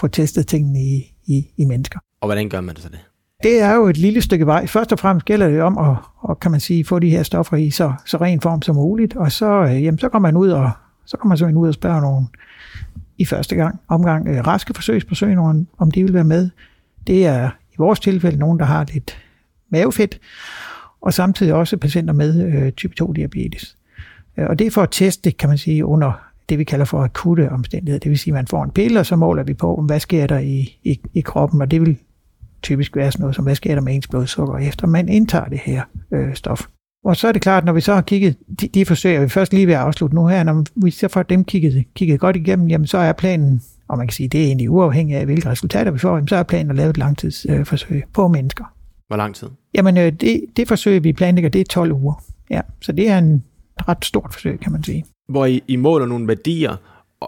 få 0.00 0.06
testet 0.06 0.46
tingene 0.46 0.80
i, 0.80 1.14
i, 1.26 1.46
i 1.56 1.64
mennesker. 1.64 1.98
Og 2.20 2.28
hvordan 2.28 2.48
gør 2.48 2.60
man 2.60 2.74
det 2.74 2.82
så 2.82 2.88
det? 2.88 2.98
Det 3.42 3.60
er 3.60 3.74
jo 3.74 3.86
et 3.86 3.96
lille 3.96 4.22
stykke 4.22 4.46
vej. 4.46 4.66
Først 4.66 4.92
og 4.92 4.98
fremmest 4.98 5.26
gælder 5.26 5.48
det 5.48 5.62
om 5.62 5.78
at, 5.78 5.96
og 6.20 6.40
kan 6.40 6.50
man 6.50 6.60
sige, 6.60 6.84
få 6.84 6.98
de 6.98 7.10
her 7.10 7.22
stoffer 7.22 7.56
i 7.56 7.70
så, 7.70 7.92
så 8.06 8.16
ren 8.16 8.40
form 8.40 8.62
som 8.62 8.76
muligt, 8.76 9.16
og 9.16 9.32
så, 9.32 9.62
øh, 9.62 9.84
jamen, 9.84 9.98
så 9.98 10.08
kommer 10.08 10.28
man 10.28 10.36
ud 10.36 10.48
og 10.48 10.70
så 11.04 11.16
kommer 11.16 11.28
man 11.28 11.38
så 11.38 11.46
ud 11.46 11.68
og 11.68 11.74
spørge 11.74 12.00
nogen 12.00 12.28
i 13.18 13.24
første 13.24 13.56
gang, 13.56 13.80
omgang 13.88 14.28
øh, 14.28 14.46
raske 14.46 14.74
forsøgspersoner, 14.74 15.64
om 15.78 15.90
de 15.90 16.02
vil 16.04 16.14
være 16.14 16.24
med. 16.24 16.50
Det 17.06 17.26
er 17.26 17.50
i 17.72 17.74
vores 17.78 18.00
tilfælde 18.00 18.38
nogen, 18.38 18.58
der 18.58 18.64
har 18.64 18.86
lidt 18.92 19.18
mavefedt, 19.70 20.18
og 21.00 21.14
samtidig 21.14 21.54
også 21.54 21.76
patienter 21.76 22.14
med 22.14 22.46
øh, 22.46 22.72
type 22.72 22.94
2 22.94 23.12
diabetes. 23.12 23.76
Øh, 24.36 24.46
og 24.48 24.58
det 24.58 24.66
er 24.66 24.70
for 24.70 24.82
at 24.82 24.88
teste, 24.90 25.30
kan 25.30 25.48
man 25.48 25.58
sige, 25.58 25.84
under 25.84 26.12
det 26.48 26.58
vi 26.58 26.64
kalder 26.64 26.84
for 26.84 27.02
akutte 27.02 27.50
omstændigheder. 27.50 27.98
Det 27.98 28.10
vil 28.10 28.18
sige, 28.18 28.32
at 28.32 28.34
man 28.34 28.46
får 28.46 28.64
en 28.64 28.70
pille, 28.70 29.00
og 29.00 29.06
så 29.06 29.16
måler 29.16 29.42
vi 29.42 29.54
på, 29.54 29.82
hvad 29.86 30.00
sker 30.00 30.26
der 30.26 30.38
i, 30.38 30.78
i, 30.82 31.00
i 31.14 31.20
kroppen, 31.20 31.62
og 31.62 31.70
det 31.70 31.80
vil 31.80 31.98
typisk 32.62 32.96
være 32.96 33.12
sådan 33.12 33.22
noget 33.22 33.36
som, 33.36 33.44
hvad 33.44 33.54
sker 33.54 33.74
der 33.74 33.82
med 33.82 33.94
ens 33.94 34.08
blodsukker, 34.08 34.58
efter 34.58 34.86
man 34.86 35.08
indtager 35.08 35.44
det 35.44 35.58
her 35.58 35.82
øh, 36.12 36.34
stof. 36.34 36.66
Og 37.04 37.16
så 37.16 37.28
er 37.28 37.32
det 37.32 37.42
klart, 37.42 37.64
når 37.64 37.72
vi 37.72 37.80
så 37.80 37.94
har 37.94 38.00
kigget, 38.00 38.36
de, 38.60 38.68
de 38.68 38.84
forsøger 38.84 39.20
vi 39.20 39.28
først 39.28 39.52
lige 39.52 39.66
ved 39.66 39.74
at 39.74 39.80
afslutte 39.80 40.16
nu 40.16 40.26
her, 40.26 40.42
når 40.42 40.64
vi 40.84 40.90
så 40.90 41.08
får 41.08 41.22
dem 41.22 41.44
kigget, 41.44 41.84
kigget 41.94 42.20
godt 42.20 42.36
igennem, 42.36 42.68
jamen 42.68 42.86
så 42.86 42.98
er 42.98 43.12
planen, 43.12 43.62
og 43.88 43.98
man 43.98 44.06
kan 44.06 44.12
sige, 44.12 44.28
det 44.28 44.40
er 44.40 44.44
egentlig 44.44 44.70
uafhængigt 44.70 45.18
af, 45.18 45.24
hvilke 45.24 45.48
resultater 45.48 45.90
vi 45.90 45.98
får, 45.98 46.14
jamen 46.14 46.28
så 46.28 46.36
er 46.36 46.42
planen 46.42 46.70
at 46.70 46.76
lave 46.76 46.90
et 46.90 46.98
langtidsforsøg 46.98 47.96
øh, 47.96 48.02
på 48.12 48.28
mennesker. 48.28 48.64
Hvor 49.08 49.16
lang 49.16 49.34
tid? 49.34 49.48
Jamen 49.74 49.96
øh, 49.96 50.12
det, 50.12 50.40
det 50.56 50.68
forsøg, 50.68 51.04
vi 51.04 51.12
planlægger, 51.12 51.50
det 51.50 51.60
er 51.60 51.64
12 51.64 51.92
uger. 51.92 52.22
Ja, 52.50 52.60
så 52.80 52.92
det 52.92 53.10
er 53.10 53.18
en 53.18 53.42
ret 53.88 54.04
stort 54.04 54.32
forsøg, 54.32 54.60
kan 54.60 54.72
man 54.72 54.84
sige. 54.84 55.04
Hvor 55.28 55.46
I, 55.46 55.62
I 55.68 55.76
måler 55.76 56.06
nogle 56.06 56.28
værdier, 56.28 56.76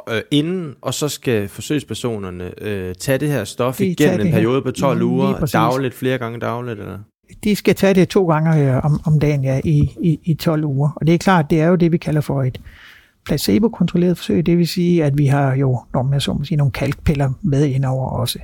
øh, 0.08 0.20
inden, 0.30 0.74
og 0.82 0.94
så 0.94 1.08
skal 1.08 1.48
forsøgspersonerne 1.48 2.62
øh, 2.62 2.94
tage 2.94 3.18
det 3.18 3.28
her 3.28 3.44
stof 3.44 3.76
de 3.78 3.86
igennem 3.86 4.26
en 4.26 4.32
periode 4.32 4.62
på 4.62 4.70
12 4.70 4.98
mm, 4.98 5.10
uger, 5.10 5.50
dagligt, 5.52 5.94
flere 5.94 6.18
gange 6.18 6.40
dagligt? 6.40 6.80
Eller? 6.80 6.98
De 7.44 7.56
skal 7.56 7.74
tage 7.74 7.94
det 7.94 8.08
to 8.08 8.26
gange 8.26 8.74
øh, 8.74 8.84
om, 8.84 9.00
om 9.06 9.20
dagen 9.20 9.44
ja, 9.44 9.60
i, 9.64 9.90
i, 10.00 10.20
i 10.24 10.34
12 10.34 10.64
uger. 10.64 10.90
Og 10.96 11.06
det 11.06 11.14
er 11.14 11.18
klart, 11.18 11.50
det 11.50 11.60
er 11.60 11.66
jo 11.66 11.74
det, 11.74 11.92
vi 11.92 11.98
kalder 11.98 12.20
for 12.20 12.42
et 12.42 12.60
placebo-kontrolleret 13.24 14.16
forsøg. 14.16 14.46
Det 14.46 14.58
vil 14.58 14.68
sige, 14.68 15.04
at 15.04 15.18
vi 15.18 15.26
har 15.26 15.54
jo 15.54 15.80
når 15.94 16.02
man 16.02 16.20
så 16.20 16.32
må 16.32 16.44
sige, 16.44 16.58
nogle 16.58 16.72
kalkpiller 16.72 17.30
med 17.42 17.64
indover 17.66 18.10
også. 18.10 18.38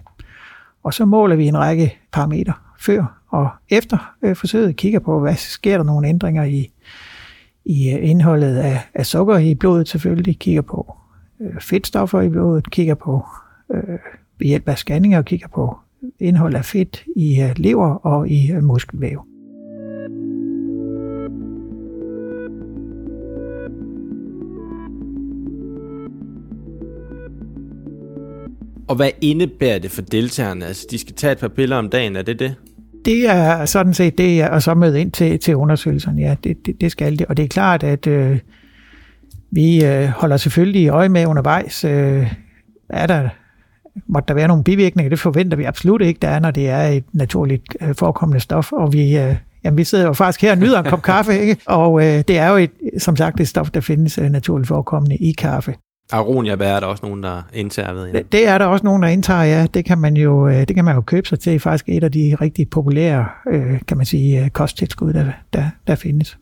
Og 0.83 0.95
så 0.95 1.05
måler 1.05 1.37
vi 1.37 1.47
en 1.47 1.59
række 1.59 1.99
parametre 2.13 2.53
før 2.81 3.21
og 3.31 3.49
efter 3.69 4.15
øh, 4.23 4.37
forsøget, 4.37 4.77
kigger 4.77 4.99
på, 4.99 5.21
hvad 5.21 5.35
sker 5.35 5.77
der 5.77 5.85
nogle 5.85 6.09
ændringer 6.09 6.45
i, 6.45 6.71
i 7.65 7.91
øh, 7.91 8.11
indholdet 8.11 8.57
af, 8.57 8.81
af 8.95 9.07
sukker 9.07 9.39
i 9.39 9.55
blodet 9.55 9.89
selvfølgelig, 9.89 10.39
kigger 10.39 10.63
på 10.63 10.97
fedtstoffer 11.61 12.21
i 12.21 12.29
blodet, 12.29 12.71
kigger 12.71 12.95
på 12.95 13.25
øh, 13.75 13.99
ved 14.39 14.47
hjælp 14.47 14.69
af 14.69 14.79
scanninger 14.79 15.19
og 15.19 15.25
kigger 15.25 15.49
på 15.49 15.77
indhold 16.19 16.55
af 16.55 16.65
fedt 16.65 17.05
i 17.17 17.41
øh, 17.43 17.51
lever 17.57 17.95
og 17.95 18.29
i 18.29 18.53
øh, 18.53 18.65
muskelvæv. 18.65 19.27
Og 28.89 28.97
hvad 28.97 29.11
indebærer 29.21 29.79
det 29.79 29.91
for 29.91 30.03
deltagerne? 30.03 30.67
Altså, 30.67 30.87
de 30.91 30.99
skal 30.99 31.15
tage 31.15 31.33
et 31.33 31.39
par 31.39 31.49
piller 31.49 31.77
om 31.77 31.89
dagen, 31.89 32.17
er 32.17 32.23
det 32.23 32.39
det? 32.39 32.55
Det 33.05 33.29
er 33.29 33.65
sådan 33.65 33.95
set 33.95 34.19
det, 34.19 34.49
og 34.49 34.63
så 34.63 34.75
møde 34.75 35.01
ind 35.01 35.13
til, 35.13 35.39
til 35.39 35.57
undersøgelserne, 35.57 36.21
ja, 36.21 36.37
det, 36.45 36.67
det, 36.67 36.81
det 36.81 36.93
skal 36.93 37.19
det. 37.19 37.27
Og 37.27 37.37
det 37.37 37.43
er 37.43 37.49
klart, 37.49 37.83
at 37.83 38.07
øh, 38.07 38.39
vi 39.51 39.85
øh, 39.85 40.09
holder 40.09 40.37
selvfølgelig 40.37 40.89
øje 40.89 41.09
med 41.09 41.27
undervejs. 41.27 41.85
Øh, 41.85 42.33
er 42.89 43.07
der, 43.07 43.29
måtte 44.07 44.29
der 44.29 44.35
være 44.35 44.49
nogle 44.49 44.65
bivirkninger? 44.65 45.11
Det 45.11 45.19
forventer 45.19 45.57
vi 45.57 45.65
absolut 45.65 46.03
ikke, 46.03 46.19
der 46.23 46.29
er, 46.29 46.39
når 46.39 46.51
det 46.51 46.69
er 46.69 46.83
et 46.83 47.05
naturligt 47.13 47.77
øh, 47.81 47.95
forekommende 47.95 48.41
stof. 48.41 48.73
Og 48.73 48.93
vi, 48.93 49.19
øh, 49.19 49.37
jamen, 49.65 49.79
vi 49.79 49.85
sidder 49.85 50.07
jo 50.07 50.13
faktisk 50.13 50.43
her 50.43 50.51
og 50.51 50.59
nyder 50.59 50.79
en 50.79 50.91
kop 50.91 51.03
kaffe, 51.03 51.41
ikke? 51.41 51.57
og 51.67 52.07
øh, 52.07 52.25
det 52.29 52.39
er 52.39 52.49
jo 52.49 52.57
et, 52.57 52.71
som 52.99 53.17
sagt 53.17 53.41
et 53.41 53.49
stof, 53.49 53.71
der 53.71 53.81
findes 53.81 54.19
øh, 54.19 54.31
naturligt 54.31 54.69
forekommende 54.69 55.17
i 55.17 55.33
kaffe. 55.33 55.75
Aronia, 56.13 56.53
er 56.53 56.81
der 56.81 56.87
også 56.87 57.07
nogen, 57.07 57.23
der 57.23 57.43
indtager 57.53 57.93
ved? 57.93 58.13
Det, 58.13 58.33
det 58.33 58.49
er 58.49 58.59
der 58.59 58.65
også 58.65 58.85
nogen, 58.85 59.03
der 59.03 59.09
indtager, 59.09 59.43
ja. 59.43 59.67
Det 59.75 59.85
kan 59.85 59.99
man 59.99 60.17
jo, 60.17 60.49
øh, 60.49 60.55
det 60.55 60.75
kan 60.75 60.85
man 60.85 60.95
jo 60.95 61.01
købe 61.01 61.29
sig 61.29 61.41
til. 61.41 61.61
Faktisk 61.61 61.89
et 61.89 62.05
af 62.05 62.13
de 62.13 62.37
rigtig 62.41 62.71
populære, 62.71 63.27
øh, 63.53 63.81
kan 63.89 63.97
man 63.97 64.07
sige, 64.07 64.45
øh, 64.45 64.51
kosttilskud, 64.51 65.13
der, 65.13 65.25
der, 65.53 65.65
der 65.87 65.95
findes. 65.95 66.39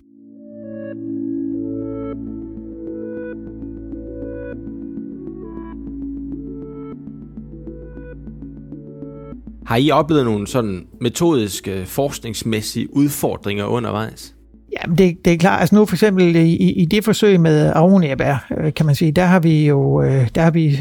Har 9.68 9.76
I 9.76 9.90
oplevet 9.90 10.24
nogle 10.24 10.46
sådan 10.46 10.86
metodiske, 11.00 11.86
forskningsmæssige 11.86 12.96
udfordringer 12.96 13.64
undervejs? 13.64 14.34
Jamen, 14.72 14.98
det, 14.98 15.24
det 15.24 15.32
er 15.32 15.36
klart. 15.36 15.60
Altså 15.60 15.74
nu 15.74 15.84
for 15.84 15.94
eksempel 15.94 16.36
i, 16.36 16.54
i 16.54 16.84
det 16.84 17.04
forsøg 17.04 17.40
med 17.40 17.72
aroniabær, 17.74 18.46
øh, 18.58 18.74
kan 18.74 18.86
man 18.86 18.94
sige, 18.94 19.12
der 19.12 19.24
har 19.24 19.40
vi 19.40 19.66
jo 19.66 20.02
øh, 20.02 20.28
der 20.34 20.42
har 20.42 20.50
vi 20.50 20.78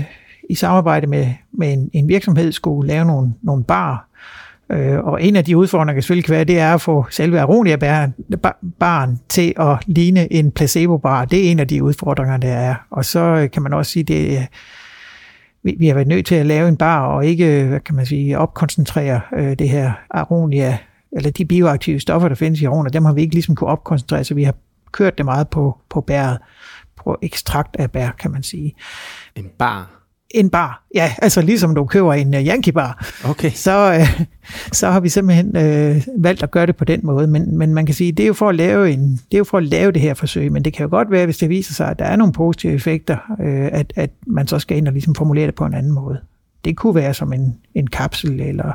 i 0.49 0.55
samarbejde 0.55 1.07
med, 1.07 1.27
med 1.53 1.73
en, 1.73 1.89
en 1.93 2.07
virksomhed 2.07 2.51
skulle 2.51 2.87
lave 2.87 3.05
nogle, 3.05 3.33
nogle 3.41 3.63
bar. 3.63 4.09
Øh, 4.71 4.99
og 4.99 5.23
en 5.23 5.35
af 5.35 5.45
de 5.45 5.57
udfordringer, 5.57 5.93
der 5.93 6.01
selvfølgelig 6.01 6.25
kan 6.25 6.35
være, 6.35 6.43
det 6.43 6.59
er 6.59 6.73
at 6.73 6.81
få 6.81 7.05
selve 7.09 7.39
aronia-baren 7.39 9.19
til 9.29 9.53
at 9.59 9.77
ligne 9.87 10.33
en 10.33 10.51
placebo-bar. 10.51 11.25
Det 11.25 11.47
er 11.47 11.51
en 11.51 11.59
af 11.59 11.67
de 11.67 11.83
udfordringer, 11.83 12.37
der 12.37 12.53
er. 12.53 12.75
Og 12.91 13.05
så 13.05 13.19
øh, 13.19 13.51
kan 13.51 13.61
man 13.61 13.73
også 13.73 13.91
sige, 13.91 14.03
det 14.03 14.47
vi, 15.67 15.75
vi 15.79 15.87
har 15.87 15.93
været 15.93 16.07
nødt 16.07 16.25
til 16.25 16.35
at 16.35 16.45
lave 16.45 16.67
en 16.67 16.77
bar 16.77 17.05
og 17.05 17.25
ikke, 17.25 17.63
hvad 17.63 17.79
kan 17.79 17.95
man 17.95 18.05
sige, 18.05 18.37
opkoncentrere 18.37 19.21
øh, 19.37 19.59
det 19.59 19.69
her 19.69 19.91
aronia, 20.09 20.77
eller 21.11 21.31
de 21.31 21.45
bioaktive 21.45 21.99
stoffer, 21.99 22.27
der 22.27 22.35
findes 22.35 22.61
i 22.61 22.65
aronia, 22.65 22.89
dem 22.89 23.05
har 23.05 23.13
vi 23.13 23.21
ikke 23.21 23.33
ligesom 23.33 23.55
kunne 23.55 23.69
opkoncentrere, 23.69 24.23
så 24.23 24.33
vi 24.33 24.43
har 24.43 24.55
kørt 24.91 25.17
det 25.17 25.25
meget 25.25 25.47
på, 25.49 25.77
på 25.89 26.01
bæret, 26.01 26.37
på 26.95 27.17
ekstrakt 27.21 27.75
af 27.79 27.91
bær, 27.91 28.09
kan 28.19 28.31
man 28.31 28.43
sige. 28.43 28.75
En 29.35 29.49
bar? 29.57 30.06
En 30.31 30.49
bar, 30.49 30.83
ja, 30.95 31.13
altså 31.21 31.41
ligesom 31.41 31.75
du 31.75 31.85
køber 31.85 32.13
en 32.13 32.33
uh, 32.33 32.41
Yankee 32.41 32.73
bar, 32.73 33.11
okay. 33.25 33.51
så, 33.51 33.97
uh, 33.99 34.25
så 34.71 34.91
har 34.91 34.99
vi 34.99 35.09
simpelthen 35.09 35.47
uh, 35.47 36.23
valgt 36.23 36.43
at 36.43 36.51
gøre 36.51 36.65
det 36.65 36.75
på 36.75 36.85
den 36.85 36.99
måde. 37.03 37.27
Men, 37.27 37.57
men 37.57 37.73
man 37.73 37.85
kan 37.85 37.95
sige, 37.95 38.11
det 38.11 38.23
er 38.23 38.27
jo 38.27 38.33
for 38.33 38.49
at 38.49 38.55
lave 38.55 38.91
en, 38.91 39.11
det 39.11 39.33
er 39.33 39.37
jo 39.37 39.43
for 39.43 39.57
at 39.57 39.63
lave 39.63 39.91
det 39.91 40.01
her 40.01 40.13
forsøg, 40.13 40.51
men 40.51 40.65
det 40.65 40.73
kan 40.73 40.83
jo 40.83 40.89
godt 40.89 41.11
være, 41.11 41.25
hvis 41.25 41.37
det 41.37 41.49
viser 41.49 41.73
sig, 41.73 41.87
at 41.89 41.99
der 41.99 42.05
er 42.05 42.15
nogle 42.15 42.33
positive 42.33 42.73
effekter, 42.73 43.17
uh, 43.39 43.79
at, 43.79 43.93
at 43.95 44.09
man 44.27 44.47
så 44.47 44.59
skal 44.59 44.77
ind 44.77 44.87
og 44.87 44.93
ligesom 44.93 45.15
formulere 45.15 45.45
det 45.47 45.55
på 45.55 45.65
en 45.65 45.73
anden 45.73 45.91
måde. 45.91 46.19
Det 46.65 46.77
kunne 46.77 46.95
være 46.95 47.13
som 47.13 47.33
en, 47.33 47.55
en 47.75 47.87
kapsel 47.87 48.41
eller 48.41 48.71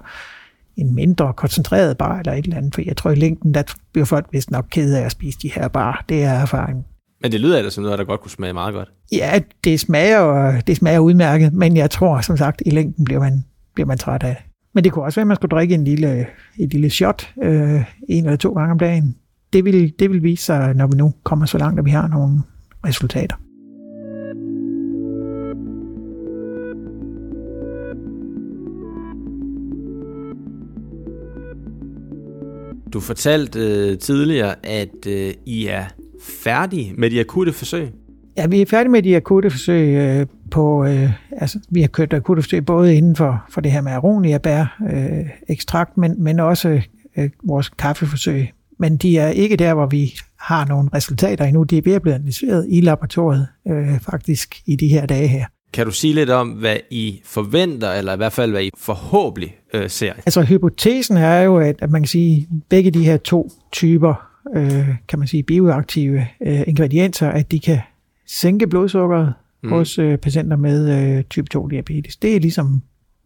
en 0.76 0.94
mindre 0.94 1.32
koncentreret 1.32 1.98
bar 1.98 2.18
eller 2.18 2.32
et 2.32 2.44
eller 2.44 2.56
andet, 2.56 2.74
for 2.74 2.82
jeg 2.86 2.96
tror 2.96 3.10
i 3.10 3.14
længden, 3.14 3.54
der 3.54 3.62
bliver 3.92 4.04
folk 4.04 4.26
vist 4.32 4.50
nok 4.50 4.66
ked 4.70 4.94
af 4.94 5.02
at 5.02 5.12
spise 5.12 5.38
de 5.42 5.52
her 5.54 5.68
bar. 5.68 6.04
Det 6.08 6.22
er 6.22 6.32
erfaring. 6.32 6.84
Men 7.22 7.32
det 7.32 7.40
lyder 7.40 7.56
altså 7.56 7.70
som 7.70 7.84
noget, 7.84 7.98
der 7.98 8.04
godt 8.04 8.20
kunne 8.20 8.30
smage 8.30 8.52
meget 8.52 8.74
godt. 8.74 8.88
Ja, 9.12 9.40
det 9.64 9.80
smager, 9.80 10.60
det 10.60 10.76
smager 10.76 10.98
udmærket, 10.98 11.52
men 11.52 11.76
jeg 11.76 11.90
tror 11.90 12.20
som 12.20 12.36
sagt, 12.36 12.62
i 12.66 12.70
længden 12.70 13.04
bliver 13.04 13.20
man, 13.20 13.44
bliver 13.74 13.86
man 13.86 13.98
træt 13.98 14.22
af 14.22 14.36
det. 14.36 14.44
Men 14.74 14.84
det 14.84 14.92
kunne 14.92 15.04
også 15.04 15.20
være, 15.20 15.22
at 15.22 15.26
man 15.26 15.36
skulle 15.36 15.50
drikke 15.50 15.74
en 15.74 15.84
lille, 15.84 16.26
et 16.58 16.72
lille 16.72 16.90
shot 16.90 17.34
øh, 17.42 17.84
en 18.08 18.24
eller 18.24 18.36
to 18.36 18.52
gange 18.52 18.72
om 18.72 18.78
dagen. 18.78 19.16
Det 19.52 19.64
vil, 19.64 19.92
det 19.98 20.10
vil 20.10 20.22
vise 20.22 20.44
sig, 20.44 20.74
når 20.74 20.86
vi 20.86 20.96
nu 20.96 21.14
kommer 21.24 21.46
så 21.46 21.58
langt, 21.58 21.78
at 21.78 21.84
vi 21.84 21.90
har 21.90 22.08
nogle 22.08 22.40
resultater. 22.86 23.36
Du 32.92 33.00
fortalte 33.00 33.58
øh, 33.58 33.98
tidligere, 33.98 34.66
at 34.66 35.06
øh, 35.06 35.34
I 35.46 35.66
er 35.66 35.84
færdige 36.22 36.94
med 36.98 37.10
de 37.10 37.20
akutte 37.20 37.52
forsøg? 37.52 37.88
Ja, 38.36 38.46
vi 38.46 38.60
er 38.60 38.66
færdige 38.66 38.90
med 38.90 39.02
de 39.02 39.16
akutte 39.16 39.50
forsøg 39.50 39.88
øh, 39.88 40.26
på, 40.50 40.84
øh, 40.84 41.10
altså 41.32 41.58
vi 41.70 41.80
har 41.80 41.88
kørt 41.88 42.12
akutte 42.12 42.42
forsøg 42.42 42.66
både 42.66 42.96
inden 42.96 43.16
for, 43.16 43.44
for 43.50 43.60
det 43.60 43.72
her 43.72 43.80
med 43.80 43.92
aronia 43.92 44.38
bær 44.38 44.78
øh, 44.92 45.28
ekstrakt, 45.48 45.96
men, 45.96 46.22
men 46.22 46.40
også 46.40 46.80
øh, 47.16 47.30
vores 47.44 47.68
kaffeforsøg. 47.68 48.48
Men 48.78 48.96
de 48.96 49.18
er 49.18 49.28
ikke 49.28 49.56
der, 49.56 49.74
hvor 49.74 49.86
vi 49.86 50.12
har 50.38 50.66
nogle 50.66 50.90
resultater 50.94 51.44
endnu. 51.44 51.62
De 51.62 51.78
er 51.78 51.98
blive 51.98 52.14
analyseret 52.14 52.66
i 52.68 52.80
laboratoriet 52.80 53.46
øh, 53.68 54.00
faktisk 54.00 54.60
i 54.66 54.76
de 54.76 54.88
her 54.88 55.06
dage 55.06 55.28
her. 55.28 55.44
Kan 55.72 55.86
du 55.86 55.92
sige 55.92 56.14
lidt 56.14 56.30
om, 56.30 56.48
hvad 56.48 56.76
I 56.90 57.20
forventer, 57.24 57.92
eller 57.92 58.14
i 58.14 58.16
hvert 58.16 58.32
fald, 58.32 58.50
hvad 58.50 58.62
I 58.62 58.70
forhåbentlig 58.78 59.56
øh, 59.74 59.90
ser? 59.90 60.12
Altså, 60.12 60.42
hypotesen 60.42 61.16
er 61.16 61.40
jo, 61.40 61.58
at, 61.58 61.76
at 61.78 61.90
man 61.90 62.02
kan 62.02 62.08
sige, 62.08 62.36
at 62.36 62.62
begge 62.68 62.90
de 62.90 63.04
her 63.04 63.16
to 63.16 63.50
typer, 63.72 64.31
øh, 64.54 64.88
kan 65.08 65.18
man 65.18 65.28
sige, 65.28 65.42
bioaktive 65.42 66.26
øh, 66.40 66.60
ingredienser, 66.66 67.28
at 67.28 67.50
de 67.50 67.60
kan 67.60 67.78
sænke 68.26 68.66
blodsukkeret 68.66 69.34
mm. 69.62 69.70
hos 69.70 69.98
øh, 69.98 70.18
patienter 70.18 70.56
med 70.56 71.16
øh, 71.18 71.24
type 71.24 71.48
2 71.48 71.66
diabetes. 71.66 72.16
Det 72.16 72.36
er 72.36 72.40
ligesom 72.40 72.82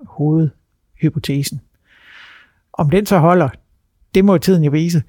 hovedhypotesen. 0.06 1.60
Om 2.72 2.90
den 2.90 3.06
så 3.06 3.18
holder, 3.18 3.48
det 4.14 4.24
må 4.24 4.38
tiden 4.38 4.64
jo 4.64 4.70
vise. 4.70 5.02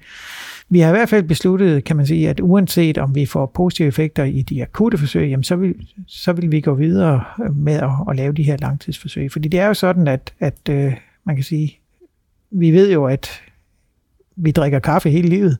Vi 0.68 0.80
har 0.80 0.88
i 0.88 0.92
hvert 0.92 1.08
fald 1.08 1.24
besluttet, 1.24 1.84
kan 1.84 1.96
man 1.96 2.06
sige, 2.06 2.28
at 2.28 2.40
uanset 2.40 2.98
om 2.98 3.14
vi 3.14 3.26
får 3.26 3.46
positive 3.46 3.88
effekter 3.88 4.24
i 4.24 4.42
de 4.42 4.62
akutte 4.62 4.98
forsøg, 4.98 5.28
jamen 5.28 5.44
så, 5.44 5.56
vil, 5.56 5.74
så 6.06 6.32
vil 6.32 6.52
vi 6.52 6.60
gå 6.60 6.74
videre 6.74 7.24
med 7.52 7.74
at, 7.74 7.90
at 8.10 8.16
lave 8.16 8.32
de 8.32 8.42
her 8.42 8.56
langtidsforsøg. 8.56 9.32
Fordi 9.32 9.48
det 9.48 9.60
er 9.60 9.66
jo 9.66 9.74
sådan, 9.74 10.08
at, 10.08 10.34
at 10.40 10.68
øh, 10.70 10.92
man 11.24 11.36
kan 11.36 11.44
sige, 11.44 11.78
vi 12.50 12.70
ved 12.70 12.92
jo, 12.92 13.04
at 13.04 13.42
vi 14.38 14.50
drikker 14.50 14.78
kaffe 14.78 15.10
hele 15.10 15.28
livet. 15.28 15.58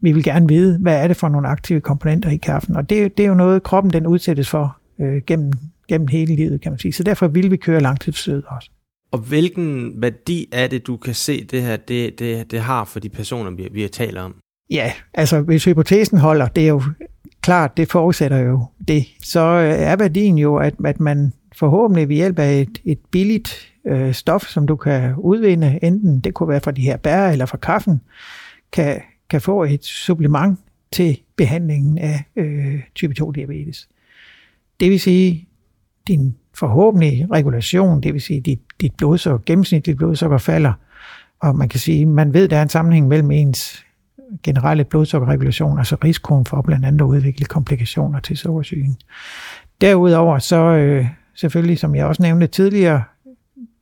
Vi 0.00 0.12
vil 0.12 0.24
gerne 0.24 0.48
vide, 0.48 0.78
hvad 0.78 1.02
er 1.02 1.08
det 1.08 1.16
for 1.16 1.28
nogle 1.28 1.48
aktive 1.48 1.80
komponenter 1.80 2.30
i 2.30 2.36
kaffen, 2.36 2.76
og 2.76 2.90
det, 2.90 3.16
det 3.16 3.24
er 3.24 3.28
jo 3.28 3.34
noget, 3.34 3.62
kroppen 3.62 3.92
den 3.92 4.06
udsættes 4.06 4.48
for 4.48 4.78
øh, 5.00 5.22
gennem, 5.26 5.52
gennem 5.88 6.08
hele 6.08 6.36
livet, 6.36 6.60
kan 6.60 6.72
man 6.72 6.78
sige. 6.78 6.92
Så 6.92 7.02
derfor 7.02 7.28
vil 7.28 7.50
vi 7.50 7.56
køre 7.56 7.80
langtidsforsøget 7.80 8.44
også. 8.46 8.70
Og 9.12 9.18
hvilken 9.18 9.92
værdi 10.02 10.48
er 10.52 10.66
det, 10.66 10.86
du 10.86 10.96
kan 10.96 11.14
se, 11.14 11.44
det 11.44 11.62
her 11.62 11.76
det, 11.76 12.18
det, 12.18 12.50
det 12.50 12.60
har 12.60 12.84
for 12.84 13.00
de 13.00 13.08
personer, 13.08 13.50
vi, 13.50 13.68
vi 13.72 13.88
talt 13.88 14.18
om? 14.18 14.34
Ja, 14.70 14.92
altså 15.14 15.40
hvis 15.40 15.64
hypotesen 15.64 16.18
holder, 16.18 16.48
det 16.48 16.64
er 16.64 16.68
jo 16.68 16.82
klart, 17.42 17.76
det 17.76 17.88
forudsætter 17.88 18.38
jo 18.38 18.66
det. 18.88 19.06
Så 19.22 19.40
øh, 19.40 19.72
er 19.72 19.96
værdien 19.96 20.38
jo, 20.38 20.56
at, 20.56 20.74
at 20.84 21.00
man 21.00 21.32
forhåbentlig 21.58 22.08
ved 22.08 22.16
hjælp 22.16 22.38
af 22.38 22.60
et, 22.60 22.78
et 22.84 22.98
billigt 23.10 23.69
øh, 23.84 24.12
stof, 24.12 24.42
som 24.42 24.66
du 24.66 24.76
kan 24.76 25.14
udvinde, 25.16 25.78
enten 25.82 26.20
det 26.20 26.34
kunne 26.34 26.48
være 26.48 26.60
fra 26.60 26.70
de 26.70 26.82
her 26.82 26.96
bær 26.96 27.28
eller 27.28 27.46
fra 27.46 27.56
kaffen, 27.56 28.00
kan, 28.72 29.00
kan 29.30 29.40
få 29.40 29.64
et 29.64 29.84
supplement 29.84 30.58
til 30.92 31.20
behandlingen 31.36 31.98
af 31.98 32.24
øh, 32.36 32.80
type 32.94 33.14
2 33.14 33.30
diabetes. 33.30 33.88
Det 34.80 34.90
vil 34.90 35.00
sige, 35.00 35.48
din 36.08 36.36
forhåbentlig 36.54 37.26
regulation, 37.30 38.00
det 38.00 38.12
vil 38.12 38.22
sige, 38.22 38.40
dit, 38.40 38.60
dit 38.80 38.92
blodsukker, 38.94 39.44
gennemsnitligt 39.46 39.98
blodsukker 39.98 40.38
falder, 40.38 40.72
og 41.40 41.56
man 41.56 41.68
kan 41.68 41.80
sige, 41.80 42.06
man 42.06 42.34
ved, 42.34 42.48
der 42.48 42.56
er 42.56 42.62
en 42.62 42.68
sammenhæng 42.68 43.08
mellem 43.08 43.30
ens 43.30 43.84
generelle 44.42 44.84
blodsukkerregulation, 44.84 45.78
altså 45.78 45.96
risikoen 46.04 46.46
for 46.46 46.62
blandt 46.62 46.86
andet 46.86 47.00
at 47.00 47.04
udvikle 47.04 47.46
komplikationer 47.46 48.20
til 48.20 48.36
sukkersygen. 48.36 48.96
Derudover 49.80 50.38
så 50.38 50.56
øh, 50.56 51.06
selvfølgelig, 51.34 51.78
som 51.78 51.94
jeg 51.94 52.06
også 52.06 52.22
nævnte 52.22 52.46
tidligere, 52.46 53.02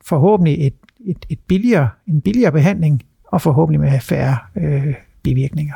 forhåbentlig 0.09 0.67
et, 0.67 0.75
et, 1.01 1.27
et 1.29 1.39
billigere, 1.49 1.89
en 2.07 2.21
billigere 2.21 2.53
behandling, 2.53 3.03
og 3.25 3.43
forhåbentlig 3.43 3.81
med 3.81 4.01
færre 4.01 4.37
øh, 4.57 4.95
bivirkninger. 5.23 5.75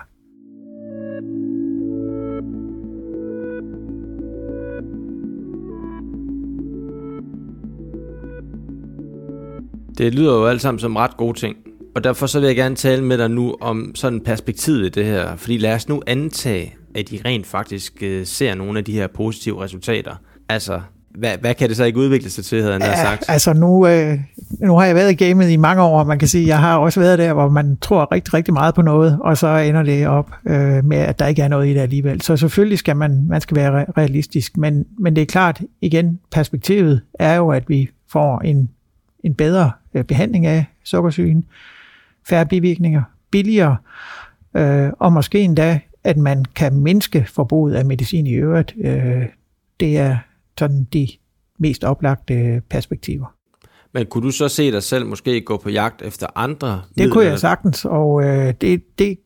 Det 9.98 10.14
lyder 10.14 10.34
jo 10.38 10.46
alt 10.46 10.60
sammen 10.60 10.78
som 10.78 10.96
ret 10.96 11.16
gode 11.16 11.38
ting. 11.38 11.56
Og 11.94 12.04
derfor 12.04 12.26
så 12.26 12.40
vil 12.40 12.46
jeg 12.46 12.56
gerne 12.56 12.74
tale 12.74 13.04
med 13.04 13.18
dig 13.18 13.30
nu 13.30 13.56
om 13.60 13.94
sådan 13.94 14.20
perspektivet 14.20 14.86
i 14.86 14.88
det 14.88 15.04
her. 15.04 15.36
Fordi 15.36 15.58
lad 15.58 15.74
os 15.74 15.88
nu 15.88 16.02
antage, 16.06 16.74
at 16.94 17.12
I 17.12 17.20
rent 17.24 17.46
faktisk 17.46 18.02
øh, 18.02 18.26
ser 18.26 18.54
nogle 18.54 18.78
af 18.78 18.84
de 18.84 18.92
her 18.92 19.06
positive 19.06 19.62
resultater. 19.62 20.16
Altså, 20.48 20.80
hvad, 21.14 21.38
hvad 21.38 21.54
kan 21.54 21.68
det 21.68 21.76
så 21.76 21.84
ikke 21.84 21.98
udvikle 21.98 22.30
sig 22.30 22.44
til, 22.44 22.60
havde 22.60 22.72
han 22.72 22.82
ja, 22.82 23.02
sagt? 23.02 23.24
Altså 23.28 23.52
nu, 23.52 23.86
øh, 23.86 24.18
nu 24.60 24.76
har 24.76 24.86
jeg 24.86 24.94
været 24.94 25.10
i 25.10 25.24
gamet 25.24 25.50
i 25.50 25.56
mange 25.56 25.82
år, 25.82 26.04
man 26.04 26.18
kan 26.18 26.28
sige, 26.28 26.46
jeg 26.46 26.58
har 26.58 26.76
også 26.76 27.00
været 27.00 27.18
der, 27.18 27.32
hvor 27.32 27.48
man 27.48 27.76
tror 27.76 28.12
rigtig, 28.12 28.34
rigtig 28.34 28.54
meget 28.54 28.74
på 28.74 28.82
noget, 28.82 29.18
og 29.20 29.38
så 29.38 29.56
ender 29.56 29.82
det 29.82 30.06
op 30.06 30.30
øh, 30.46 30.84
med, 30.84 30.96
at 30.96 31.18
der 31.18 31.26
ikke 31.26 31.42
er 31.42 31.48
noget 31.48 31.68
i 31.68 31.74
det 31.74 31.80
alligevel. 31.80 32.20
Så 32.20 32.36
selvfølgelig 32.36 32.78
skal 32.78 32.96
man, 32.96 33.24
man 33.28 33.40
skal 33.40 33.56
være 33.56 33.84
realistisk, 33.96 34.56
men, 34.56 34.86
men 34.98 35.16
det 35.16 35.22
er 35.22 35.26
klart, 35.26 35.60
igen, 35.80 36.20
perspektivet 36.30 37.00
er 37.14 37.34
jo, 37.34 37.48
at 37.48 37.68
vi 37.68 37.90
får 38.08 38.40
en, 38.40 38.68
en 39.24 39.34
bedre 39.34 39.70
øh, 39.94 40.04
behandling 40.04 40.46
af 40.46 40.64
sukkersygen, 40.84 41.44
færre 42.28 42.46
bivirkninger, 42.46 43.02
billigere, 43.30 43.76
øh, 44.56 44.90
og 44.98 45.12
måske 45.12 45.40
endda, 45.40 45.80
at 46.04 46.16
man 46.16 46.44
kan 46.54 46.74
mindske 46.74 47.26
forbruget 47.28 47.74
af 47.74 47.84
medicin 47.84 48.26
i 48.26 48.32
øvrigt. 48.32 48.74
Øh, 48.84 49.26
det 49.80 49.98
er 49.98 50.16
sådan 50.58 50.86
de 50.92 51.08
mest 51.58 51.84
oplagte 51.84 52.62
perspektiver. 52.70 53.34
Men 53.94 54.06
kunne 54.06 54.26
du 54.26 54.30
så 54.30 54.48
se 54.48 54.72
dig 54.72 54.82
selv 54.82 55.06
måske 55.06 55.40
gå 55.40 55.56
på 55.56 55.70
jagt 55.70 56.02
efter 56.02 56.26
andre 56.34 56.82
Det 56.98 57.12
kunne 57.12 57.24
jeg 57.24 57.38
sagtens, 57.38 57.84
og 57.84 58.24
øh, 58.24 58.54
det, 58.60 58.98
det, 58.98 59.18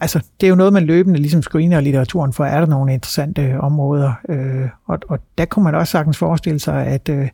altså, 0.00 0.24
det 0.40 0.46
er 0.46 0.50
jo 0.50 0.54
noget, 0.54 0.72
man 0.72 0.84
løbende 0.84 1.18
ligesom 1.18 1.42
screener 1.42 1.80
litteraturen 1.80 2.32
for, 2.32 2.44
er 2.44 2.60
der 2.60 2.66
nogle 2.66 2.94
interessante 2.94 3.60
områder. 3.60 4.12
Øh, 4.28 4.68
og, 4.86 4.98
og 5.08 5.18
der 5.38 5.44
kunne 5.44 5.64
man 5.64 5.74
også 5.74 5.90
sagtens 5.90 6.18
forestille 6.18 6.58
sig, 6.58 6.86
at 6.86 7.08
øh, 7.08 7.28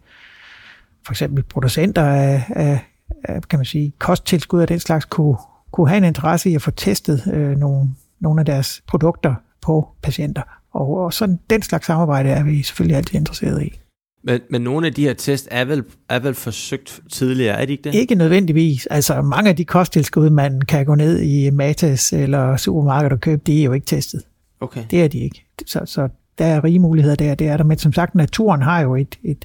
for 1.06 1.12
eksempel 1.12 1.42
producenter 1.42 2.04
af, 2.04 2.44
af, 2.48 2.80
af 3.24 3.42
kan 3.42 3.58
man 3.58 3.66
sige, 3.66 3.92
kosttilskud 3.98 4.60
af 4.60 4.66
den 4.66 4.80
slags 4.80 5.04
kunne, 5.04 5.36
kunne 5.72 5.88
have 5.88 5.98
en 5.98 6.04
interesse 6.04 6.50
i 6.50 6.54
at 6.54 6.62
få 6.62 6.70
testet 6.70 7.22
øh, 7.32 7.56
nogle, 7.56 7.88
nogle 8.20 8.40
af 8.40 8.46
deres 8.46 8.82
produkter 8.86 9.34
på 9.62 9.88
patienter. 10.02 10.42
Og, 10.78 10.96
og 10.96 11.12
sådan 11.12 11.38
den 11.50 11.62
slags 11.62 11.86
samarbejde 11.86 12.28
er 12.28 12.44
vi 12.44 12.62
selvfølgelig 12.62 12.96
altid 12.96 13.14
interesseret 13.14 13.62
i. 13.62 13.80
Men, 14.24 14.40
men 14.50 14.62
nogle 14.62 14.86
af 14.86 14.94
de 14.94 15.02
her 15.02 15.14
test 15.14 15.48
er 15.50 15.64
vel, 15.64 15.84
er 16.08 16.18
vel 16.18 16.34
forsøgt 16.34 17.00
tidligere, 17.12 17.60
er 17.60 17.64
de 17.64 17.72
ikke 17.72 17.82
det? 17.82 17.94
Ikke 17.94 18.14
nødvendigvis. 18.14 18.86
Altså 18.86 19.22
mange 19.22 19.50
af 19.50 19.56
de 19.56 19.64
kosttilskud, 19.64 20.30
man 20.30 20.60
kan 20.60 20.86
gå 20.86 20.94
ned 20.94 21.20
i 21.20 21.50
Matas 21.50 22.12
eller 22.12 22.56
supermarkedet 22.56 23.12
og 23.12 23.20
købe, 23.20 23.42
de 23.46 23.60
er 23.60 23.64
jo 23.64 23.72
ikke 23.72 23.86
testet. 23.86 24.22
Okay. 24.60 24.84
Det 24.90 25.02
er 25.02 25.08
de 25.08 25.18
ikke. 25.18 25.46
Så, 25.66 25.80
så 25.84 26.08
der 26.38 26.44
er 26.44 26.64
rige 26.64 26.78
muligheder 26.78 27.16
der, 27.16 27.34
det 27.34 27.48
er 27.48 27.56
der. 27.56 27.64
Men 27.64 27.78
som 27.78 27.92
sagt, 27.92 28.14
naturen 28.14 28.62
har 28.62 28.80
jo 28.80 28.96
et, 28.96 29.18
et 29.24 29.44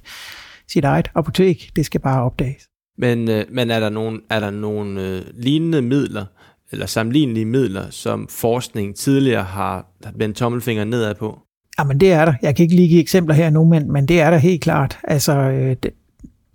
sit 0.72 0.84
eget 0.84 1.12
apotek. 1.16 1.72
Det 1.76 1.86
skal 1.86 2.02
bare 2.02 2.24
opdages. 2.24 2.68
Men, 2.98 3.30
øh, 3.30 3.46
men 3.52 3.72
er 3.72 3.80
der 3.80 3.90
nogle, 3.90 4.22
er 4.30 4.40
der 4.40 4.52
nogle 4.52 5.02
øh, 5.02 5.22
lignende 5.34 5.82
midler, 5.82 6.26
eller 6.74 6.86
sammenlignelige 6.86 7.46
midler, 7.46 7.90
som 7.90 8.28
forskning 8.30 8.96
tidligere 8.96 9.44
har 9.44 9.88
vendt 10.16 10.38
tommelfingeren 10.38 10.90
nedad 10.90 11.16
på? 11.16 11.40
Jamen 11.80 12.00
det 12.00 12.12
er 12.12 12.26
der. 12.26 12.34
Jeg 12.42 12.56
kan 12.56 12.64
ikke 12.64 12.76
lige 12.76 12.88
give 12.88 13.02
eksempler 13.02 13.36
her 13.36 13.50
nu, 13.50 13.66
men, 13.66 13.92
men 13.92 14.08
det 14.08 14.22
er 14.22 14.30
der 14.30 14.38
helt 14.38 14.62
klart. 14.62 15.00
Altså, 15.04 15.34
øh, 15.34 15.76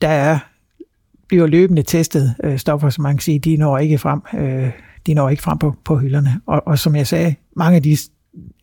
der 0.03 0.09
er, 0.09 0.39
bliver 1.29 1.47
løbende 1.47 1.83
testet 1.83 2.35
øh, 2.45 2.59
stoffer, 2.59 2.91
som 2.91 3.03
man 3.03 3.15
kan 3.15 3.21
sige, 3.21 3.39
de 3.39 3.57
når 3.57 3.79
ikke 3.79 3.99
frem, 3.99 4.21
øh, 4.35 4.71
de 5.07 5.15
når 5.15 5.29
ikke 5.29 5.43
frem 5.43 5.59
på, 5.59 5.75
på 5.85 5.99
hylderne. 5.99 6.41
Og, 6.47 6.63
og 6.67 6.79
som 6.79 6.97
jeg 6.97 7.07
sagde, 7.07 7.35
mange 7.57 7.77
af 7.77 7.83
de 7.83 7.97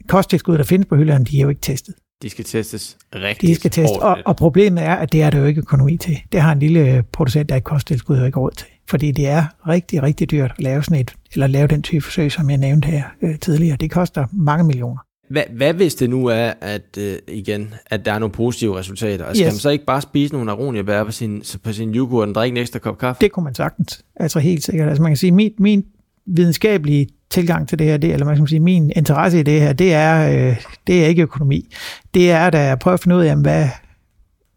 kosttilskud, 0.07 0.57
der 0.57 0.63
findes 0.63 0.87
på 0.89 0.95
hylderne, 0.95 1.25
de 1.25 1.37
er 1.37 1.41
jo 1.41 1.49
ikke 1.49 1.61
testet. 1.61 1.95
De 2.21 2.29
skal 2.29 2.45
testes 2.45 2.97
rigtig 3.15 3.49
De 3.49 3.55
skal 3.55 3.71
testes, 3.71 3.97
og, 3.97 4.17
og 4.25 4.35
problemet 4.35 4.83
er, 4.83 4.95
at 4.95 5.11
det 5.11 5.21
er 5.21 5.29
der 5.29 5.39
jo 5.39 5.45
ikke 5.45 5.59
økonomi 5.59 5.97
til. 5.97 6.17
Det 6.31 6.41
har 6.41 6.51
en 6.51 6.59
lille 6.59 7.03
producent 7.11 7.51
af 7.51 7.57
et 7.57 7.63
kosttilskud 7.63 8.17
jo 8.17 8.25
ikke 8.25 8.39
råd 8.39 8.51
til. 8.51 8.67
Fordi 8.89 9.11
det 9.11 9.27
er 9.27 9.43
rigtig, 9.67 10.03
rigtig 10.03 10.31
dyrt 10.31 10.53
at 10.57 10.63
lave 10.63 10.83
sådan 10.83 11.01
et, 11.01 11.15
eller 11.33 11.47
lave 11.47 11.67
den 11.67 11.81
type 11.81 12.03
forsøg, 12.03 12.31
som 12.31 12.49
jeg 12.49 12.57
nævnte 12.57 12.87
her 12.87 13.03
øh, 13.21 13.39
tidligere. 13.39 13.77
Det 13.77 13.91
koster 13.91 14.25
mange 14.31 14.63
millioner. 14.63 14.97
Hvad, 15.29 15.43
hvad 15.51 15.73
hvis 15.73 15.95
det 15.95 16.09
nu 16.09 16.25
er, 16.25 16.53
at 16.61 16.97
øh, 16.97 17.17
igen, 17.27 17.73
at 17.85 18.05
der 18.05 18.13
er 18.13 18.19
nogle 18.19 18.33
positive 18.33 18.77
resultater? 18.77 19.25
Altså, 19.25 19.43
yes. 19.43 19.47
Skal 19.47 19.53
man 19.53 19.59
så 19.59 19.69
ikke 19.69 19.85
bare 19.85 20.01
spise 20.01 20.33
nogle 20.33 20.51
aroniabær 20.51 21.03
på 21.03 21.11
sin, 21.11 21.43
på 21.63 21.73
sin 21.73 21.95
yoghurt 21.95 22.29
og 22.29 22.35
drikke 22.35 22.53
en 22.53 22.61
ekstra 22.61 22.79
kop 22.79 22.97
kaffe? 22.97 23.21
Det 23.21 23.31
kunne 23.31 23.43
man 23.43 23.55
sagtens. 23.55 24.03
Altså 24.15 24.39
helt 24.39 24.63
sikkert. 24.63 24.89
Altså 24.89 25.01
man 25.01 25.11
kan 25.11 25.17
sige, 25.17 25.31
min, 25.31 25.51
min 25.59 25.85
videnskabelige 26.25 27.07
tilgang 27.29 27.67
til 27.67 27.79
det 27.79 27.87
her, 27.87 27.97
det, 27.97 28.13
eller 28.13 28.25
man 28.25 28.37
kan 28.37 28.47
sige, 28.47 28.59
min 28.59 28.91
interesse 28.95 29.39
i 29.39 29.43
det 29.43 29.61
her, 29.61 29.73
det 29.73 29.93
er, 29.93 30.47
øh, 30.49 30.57
det 30.87 31.03
er 31.03 31.07
ikke 31.07 31.21
økonomi. 31.21 31.73
Det 32.13 32.31
er, 32.31 32.49
da 32.49 32.61
jeg 32.63 32.79
prøver 32.79 32.93
at 32.93 32.99
finde 32.99 33.15
ud 33.15 33.21
af, 33.21 33.37
hvad, 33.37 33.67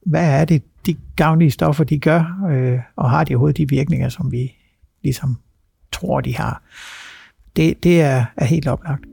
hvad 0.07 0.41
er 0.41 0.45
det, 0.45 0.63
de 0.89 0.97
gavnlige 1.17 1.51
stoffer, 1.51 1.85
de 1.85 1.99
gør, 1.99 2.49
øh, 2.51 2.79
og 2.97 3.11
har 3.11 3.25
de 3.25 3.35
overhovedet 3.35 3.57
de 3.57 3.69
virkninger, 3.69 4.09
som 4.09 4.33
vi 4.33 4.55
ligesom 5.03 5.37
tror, 5.93 6.21
de 6.21 6.37
har. 6.37 6.63
Det, 7.57 7.85
det 7.85 8.01
er, 8.01 8.25
er 8.37 8.45
helt 8.45 8.69
oplagt. 8.69 9.05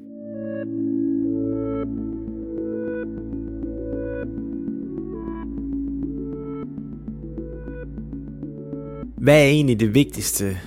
Hvad 9.18 9.42
er 9.42 9.48
egentlig 9.48 9.80
det 9.80 9.94
vigtigste, 9.94 10.58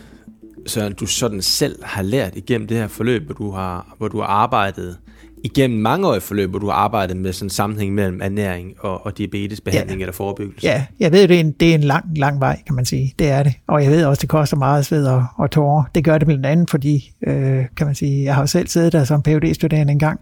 Søren, 0.66 0.94
du 0.94 1.06
sådan 1.06 1.42
selv 1.42 1.84
har 1.84 2.02
lært 2.02 2.36
igennem 2.36 2.68
det 2.68 2.76
her 2.76 2.88
forløb, 2.88 3.24
hvor 3.24 3.34
du 3.34 3.50
har, 3.50 3.94
hvor 3.98 4.08
du 4.08 4.18
har 4.18 4.26
arbejdet 4.26 4.98
igennem 5.44 5.80
mange 5.80 6.08
år 6.08 6.18
forløb, 6.18 6.50
hvor 6.50 6.58
du 6.58 6.66
har 6.66 6.74
arbejdet 6.74 7.16
med 7.16 7.32
sådan 7.32 7.46
en 7.46 7.50
sammenhæng 7.50 7.94
mellem 7.94 8.20
ernæring 8.22 8.74
og, 8.78 9.06
og 9.06 9.18
diabetesbehandling 9.18 9.98
ja. 9.98 10.02
eller 10.02 10.12
forebyggelse? 10.12 10.66
Ja, 10.66 10.86
jeg 11.00 11.12
ved, 11.12 11.28
det 11.28 11.36
er, 11.36 11.40
en, 11.40 11.52
det 11.52 11.70
er 11.70 11.74
en 11.74 11.84
lang, 11.84 12.18
lang 12.18 12.40
vej, 12.40 12.62
kan 12.66 12.74
man 12.74 12.84
sige. 12.84 13.14
Det 13.18 13.28
er 13.28 13.42
det. 13.42 13.54
Og 13.66 13.82
jeg 13.82 13.90
ved 13.90 14.04
også, 14.04 14.20
det 14.20 14.28
koster 14.28 14.56
meget 14.56 14.86
sved 14.86 15.06
og, 15.06 15.26
og 15.36 15.50
tårer. 15.50 15.84
Det 15.94 16.04
gør 16.04 16.18
det 16.18 16.26
blandt 16.26 16.46
andet, 16.46 16.70
fordi, 16.70 17.12
øh, 17.26 17.64
kan 17.76 17.86
man 17.86 17.94
sige, 17.94 18.24
jeg 18.24 18.34
har 18.34 18.46
selv 18.46 18.68
siddet 18.68 18.92
der 18.92 19.04
som 19.04 19.22
phd 19.22 19.54
studerende 19.54 19.92
en 19.92 19.98
gang, 19.98 20.20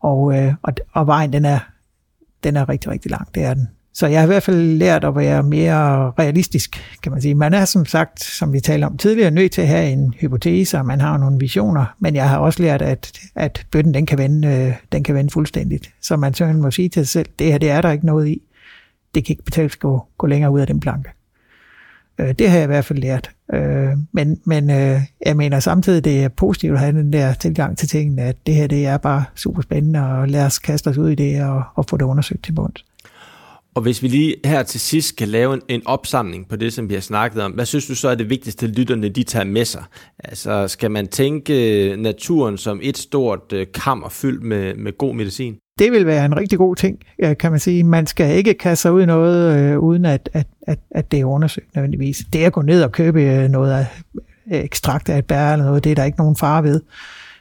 og, 0.00 0.38
øh, 0.38 0.54
og, 0.62 0.72
og 0.92 1.06
vejen, 1.06 1.32
den 1.32 1.44
er, 1.44 1.58
den 2.44 2.56
er 2.56 2.68
rigtig, 2.68 2.90
rigtig 2.90 3.10
lang. 3.10 3.34
Det 3.34 3.42
er 3.42 3.54
den. 3.54 3.68
Så 3.94 4.06
jeg 4.06 4.20
har 4.20 4.26
i 4.26 4.26
hvert 4.26 4.42
fald 4.42 4.78
lært 4.78 5.04
at 5.04 5.16
være 5.16 5.42
mere 5.42 6.10
realistisk, 6.10 6.98
kan 7.02 7.12
man 7.12 7.22
sige. 7.22 7.34
Man 7.34 7.54
er 7.54 7.64
som 7.64 7.86
sagt, 7.86 8.24
som 8.24 8.52
vi 8.52 8.60
talte 8.60 8.84
om 8.84 8.96
tidligere, 8.96 9.30
nødt 9.30 9.52
til 9.52 9.62
at 9.62 9.68
have 9.68 9.90
en 9.90 10.14
hypotese, 10.20 10.78
og 10.78 10.86
man 10.86 11.00
har 11.00 11.18
nogle 11.18 11.38
visioner, 11.38 11.84
men 11.98 12.14
jeg 12.14 12.28
har 12.28 12.38
også 12.38 12.62
lært, 12.62 12.82
at, 12.82 13.12
at 13.34 13.66
bøtten 13.70 13.94
den 13.94 14.06
kan, 14.06 14.18
vende, 14.18 14.48
øh, 14.48 14.74
den 14.92 15.04
kan 15.04 15.14
vende 15.14 15.30
fuldstændigt. 15.30 15.90
Så 16.00 16.16
man 16.16 16.34
så 16.34 16.46
må 16.46 16.70
sige 16.70 16.88
til 16.88 17.06
sig 17.06 17.12
selv, 17.12 17.28
det 17.38 17.46
her 17.46 17.58
det 17.58 17.70
er 17.70 17.80
der 17.80 17.90
ikke 17.90 18.06
noget 18.06 18.28
i. 18.28 18.42
Det 19.14 19.24
kan 19.24 19.32
ikke 19.32 19.44
betales 19.44 19.76
gå, 19.76 20.06
gå 20.18 20.26
længere 20.26 20.50
ud 20.50 20.60
af 20.60 20.66
den 20.66 20.80
planke. 20.80 21.10
Øh, 22.18 22.34
det 22.38 22.50
har 22.50 22.56
jeg 22.56 22.64
i 22.64 22.66
hvert 22.66 22.84
fald 22.84 22.98
lært. 22.98 23.30
Øh, 23.54 23.88
men 24.12 24.40
men 24.44 24.70
øh, 24.70 25.00
jeg 25.26 25.36
mener 25.36 25.60
samtidig, 25.60 26.04
det 26.04 26.24
er 26.24 26.28
positivt 26.28 26.74
at 26.74 26.80
have 26.80 26.92
den 26.92 27.12
der 27.12 27.34
tilgang 27.34 27.78
til 27.78 27.88
tingene, 27.88 28.22
at 28.22 28.36
det 28.46 28.54
her 28.54 28.66
det 28.66 28.86
er 28.86 28.96
bare 28.96 29.24
super 29.34 29.62
spændende, 29.62 30.06
og 30.06 30.28
lad 30.28 30.46
os 30.46 30.58
kaste 30.58 30.88
os 30.88 30.98
ud 30.98 31.10
i 31.10 31.14
det 31.14 31.42
og, 31.42 31.62
og 31.74 31.86
få 31.88 31.96
det 31.96 32.04
undersøgt 32.04 32.44
til 32.44 32.52
bunds. 32.52 32.84
Og 33.74 33.82
hvis 33.82 34.02
vi 34.02 34.08
lige 34.08 34.36
her 34.44 34.62
til 34.62 34.80
sidst 34.80 35.16
kan 35.16 35.28
lave 35.28 35.54
en, 35.54 35.60
en 35.68 35.82
opsamling 35.84 36.48
på 36.48 36.56
det, 36.56 36.72
som 36.72 36.88
vi 36.88 36.94
har 36.94 37.00
snakket 37.00 37.42
om, 37.42 37.52
hvad 37.52 37.66
synes 37.66 37.86
du 37.86 37.94
så 37.94 38.08
er 38.08 38.14
det 38.14 38.30
vigtigste, 38.30 38.66
lytterne 38.66 39.08
de 39.08 39.22
tager 39.22 39.44
med 39.44 39.64
sig? 39.64 39.84
Altså, 40.18 40.68
skal 40.68 40.90
man 40.90 41.08
tænke 41.08 41.90
øh, 41.90 41.98
naturen 41.98 42.58
som 42.58 42.80
et 42.82 42.98
stort 42.98 43.52
øh, 43.52 43.66
kammer 43.74 44.08
fyldt 44.08 44.42
med, 44.42 44.74
med 44.74 44.98
god 44.98 45.14
medicin? 45.14 45.56
Det 45.78 45.92
vil 45.92 46.06
være 46.06 46.24
en 46.24 46.36
rigtig 46.36 46.58
god 46.58 46.76
ting, 46.76 46.98
kan 47.40 47.50
man 47.50 47.60
sige. 47.60 47.84
Man 47.84 48.06
skal 48.06 48.36
ikke 48.36 48.54
kaste 48.54 48.82
sig 48.82 48.92
ud 48.92 49.02
i 49.02 49.06
noget, 49.06 49.58
øh, 49.58 49.78
uden 49.78 50.04
at, 50.04 50.28
at, 50.32 50.46
at, 50.62 50.78
at 50.90 51.12
det 51.12 51.20
er 51.20 51.24
undersøgt 51.24 51.74
nødvendigvis. 51.74 52.24
Det 52.32 52.44
at 52.44 52.52
gå 52.52 52.62
ned 52.62 52.82
og 52.82 52.92
købe 52.92 53.22
øh, 53.22 53.48
noget 53.48 53.72
af 53.72 53.86
ekstrakt 54.50 55.08
af 55.08 55.18
et 55.18 55.24
bær 55.24 55.52
eller 55.52 55.64
noget, 55.64 55.84
det 55.84 55.90
er 55.90 55.94
der 55.94 56.04
ikke 56.04 56.18
nogen 56.18 56.36
fare 56.36 56.62
ved. 56.62 56.80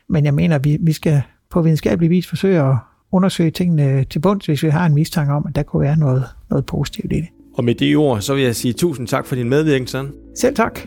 Men 0.10 0.26
jeg 0.26 0.34
mener, 0.34 0.58
vi, 0.58 0.78
vi 0.82 0.94
skal 0.94 1.22
på 1.50 1.62
videnskabelig 1.62 2.10
vis 2.10 2.28
forsøge 2.28 2.62
at, 2.62 2.76
undersøge 3.12 3.52
tingene 3.52 4.04
til 4.04 4.20
bunds, 4.20 4.46
hvis 4.46 4.64
vi 4.64 4.70
har 4.70 4.86
en 4.86 4.94
mistanke 4.94 5.34
om, 5.34 5.46
at 5.50 5.56
der 5.56 5.64
kunne 5.64 5.82
være 5.82 5.98
noget, 5.98 6.24
noget 6.50 6.66
positivt 6.66 7.14
i 7.14 7.16
det. 7.16 7.28
Og 7.54 7.64
med 7.64 7.76
de 7.76 7.96
ord, 7.96 8.22
så 8.22 8.34
vil 8.34 8.44
jeg 8.44 8.56
sige 8.56 8.74
tusind 8.74 9.08
tak 9.08 9.26
for 9.26 9.36
din 9.36 9.50
medvirken, 9.50 9.88
Søren. 9.88 10.12
Selv 10.36 10.56
tak. 10.56 10.80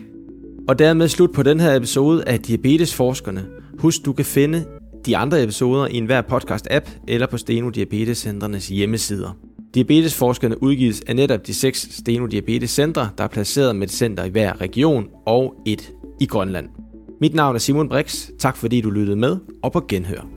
Og 0.67 0.79
dermed 0.79 1.07
slut 1.07 1.31
på 1.31 1.43
den 1.43 1.59
her 1.59 1.75
episode 1.75 2.27
af 2.27 2.39
Diabetesforskerne. 2.39 3.45
Husk, 3.79 4.05
du 4.05 4.13
kan 4.13 4.25
finde 4.25 4.65
de 5.05 5.17
andre 5.17 5.43
episoder 5.43 5.87
i 5.87 5.95
enhver 5.97 6.21
podcast-app 6.21 6.89
eller 7.07 7.27
på 7.27 7.37
Steno 7.37 7.69
Diabetescentrenes 7.69 8.67
hjemmesider. 8.67 9.37
Diabetesforskerne 9.75 10.63
udgives 10.63 11.01
af 11.07 11.15
netop 11.15 11.47
de 11.47 11.53
seks 11.53 11.87
Steno 11.91 12.25
Diabetes 12.25 12.69
Centre, 12.69 13.09
der 13.17 13.23
er 13.23 13.27
placeret 13.27 13.75
med 13.75 13.87
et 13.87 13.93
center 13.93 14.23
i 14.23 14.29
hver 14.29 14.61
region 14.61 15.07
og 15.25 15.53
et 15.65 15.91
i 16.21 16.25
Grønland. 16.25 16.67
Mit 17.21 17.35
navn 17.35 17.55
er 17.55 17.59
Simon 17.59 17.89
Brix. 17.89 18.29
Tak 18.39 18.57
fordi 18.57 18.81
du 18.81 18.89
lyttede 18.89 19.15
med, 19.15 19.37
og 19.63 19.71
på 19.71 19.85
genhør. 19.87 20.27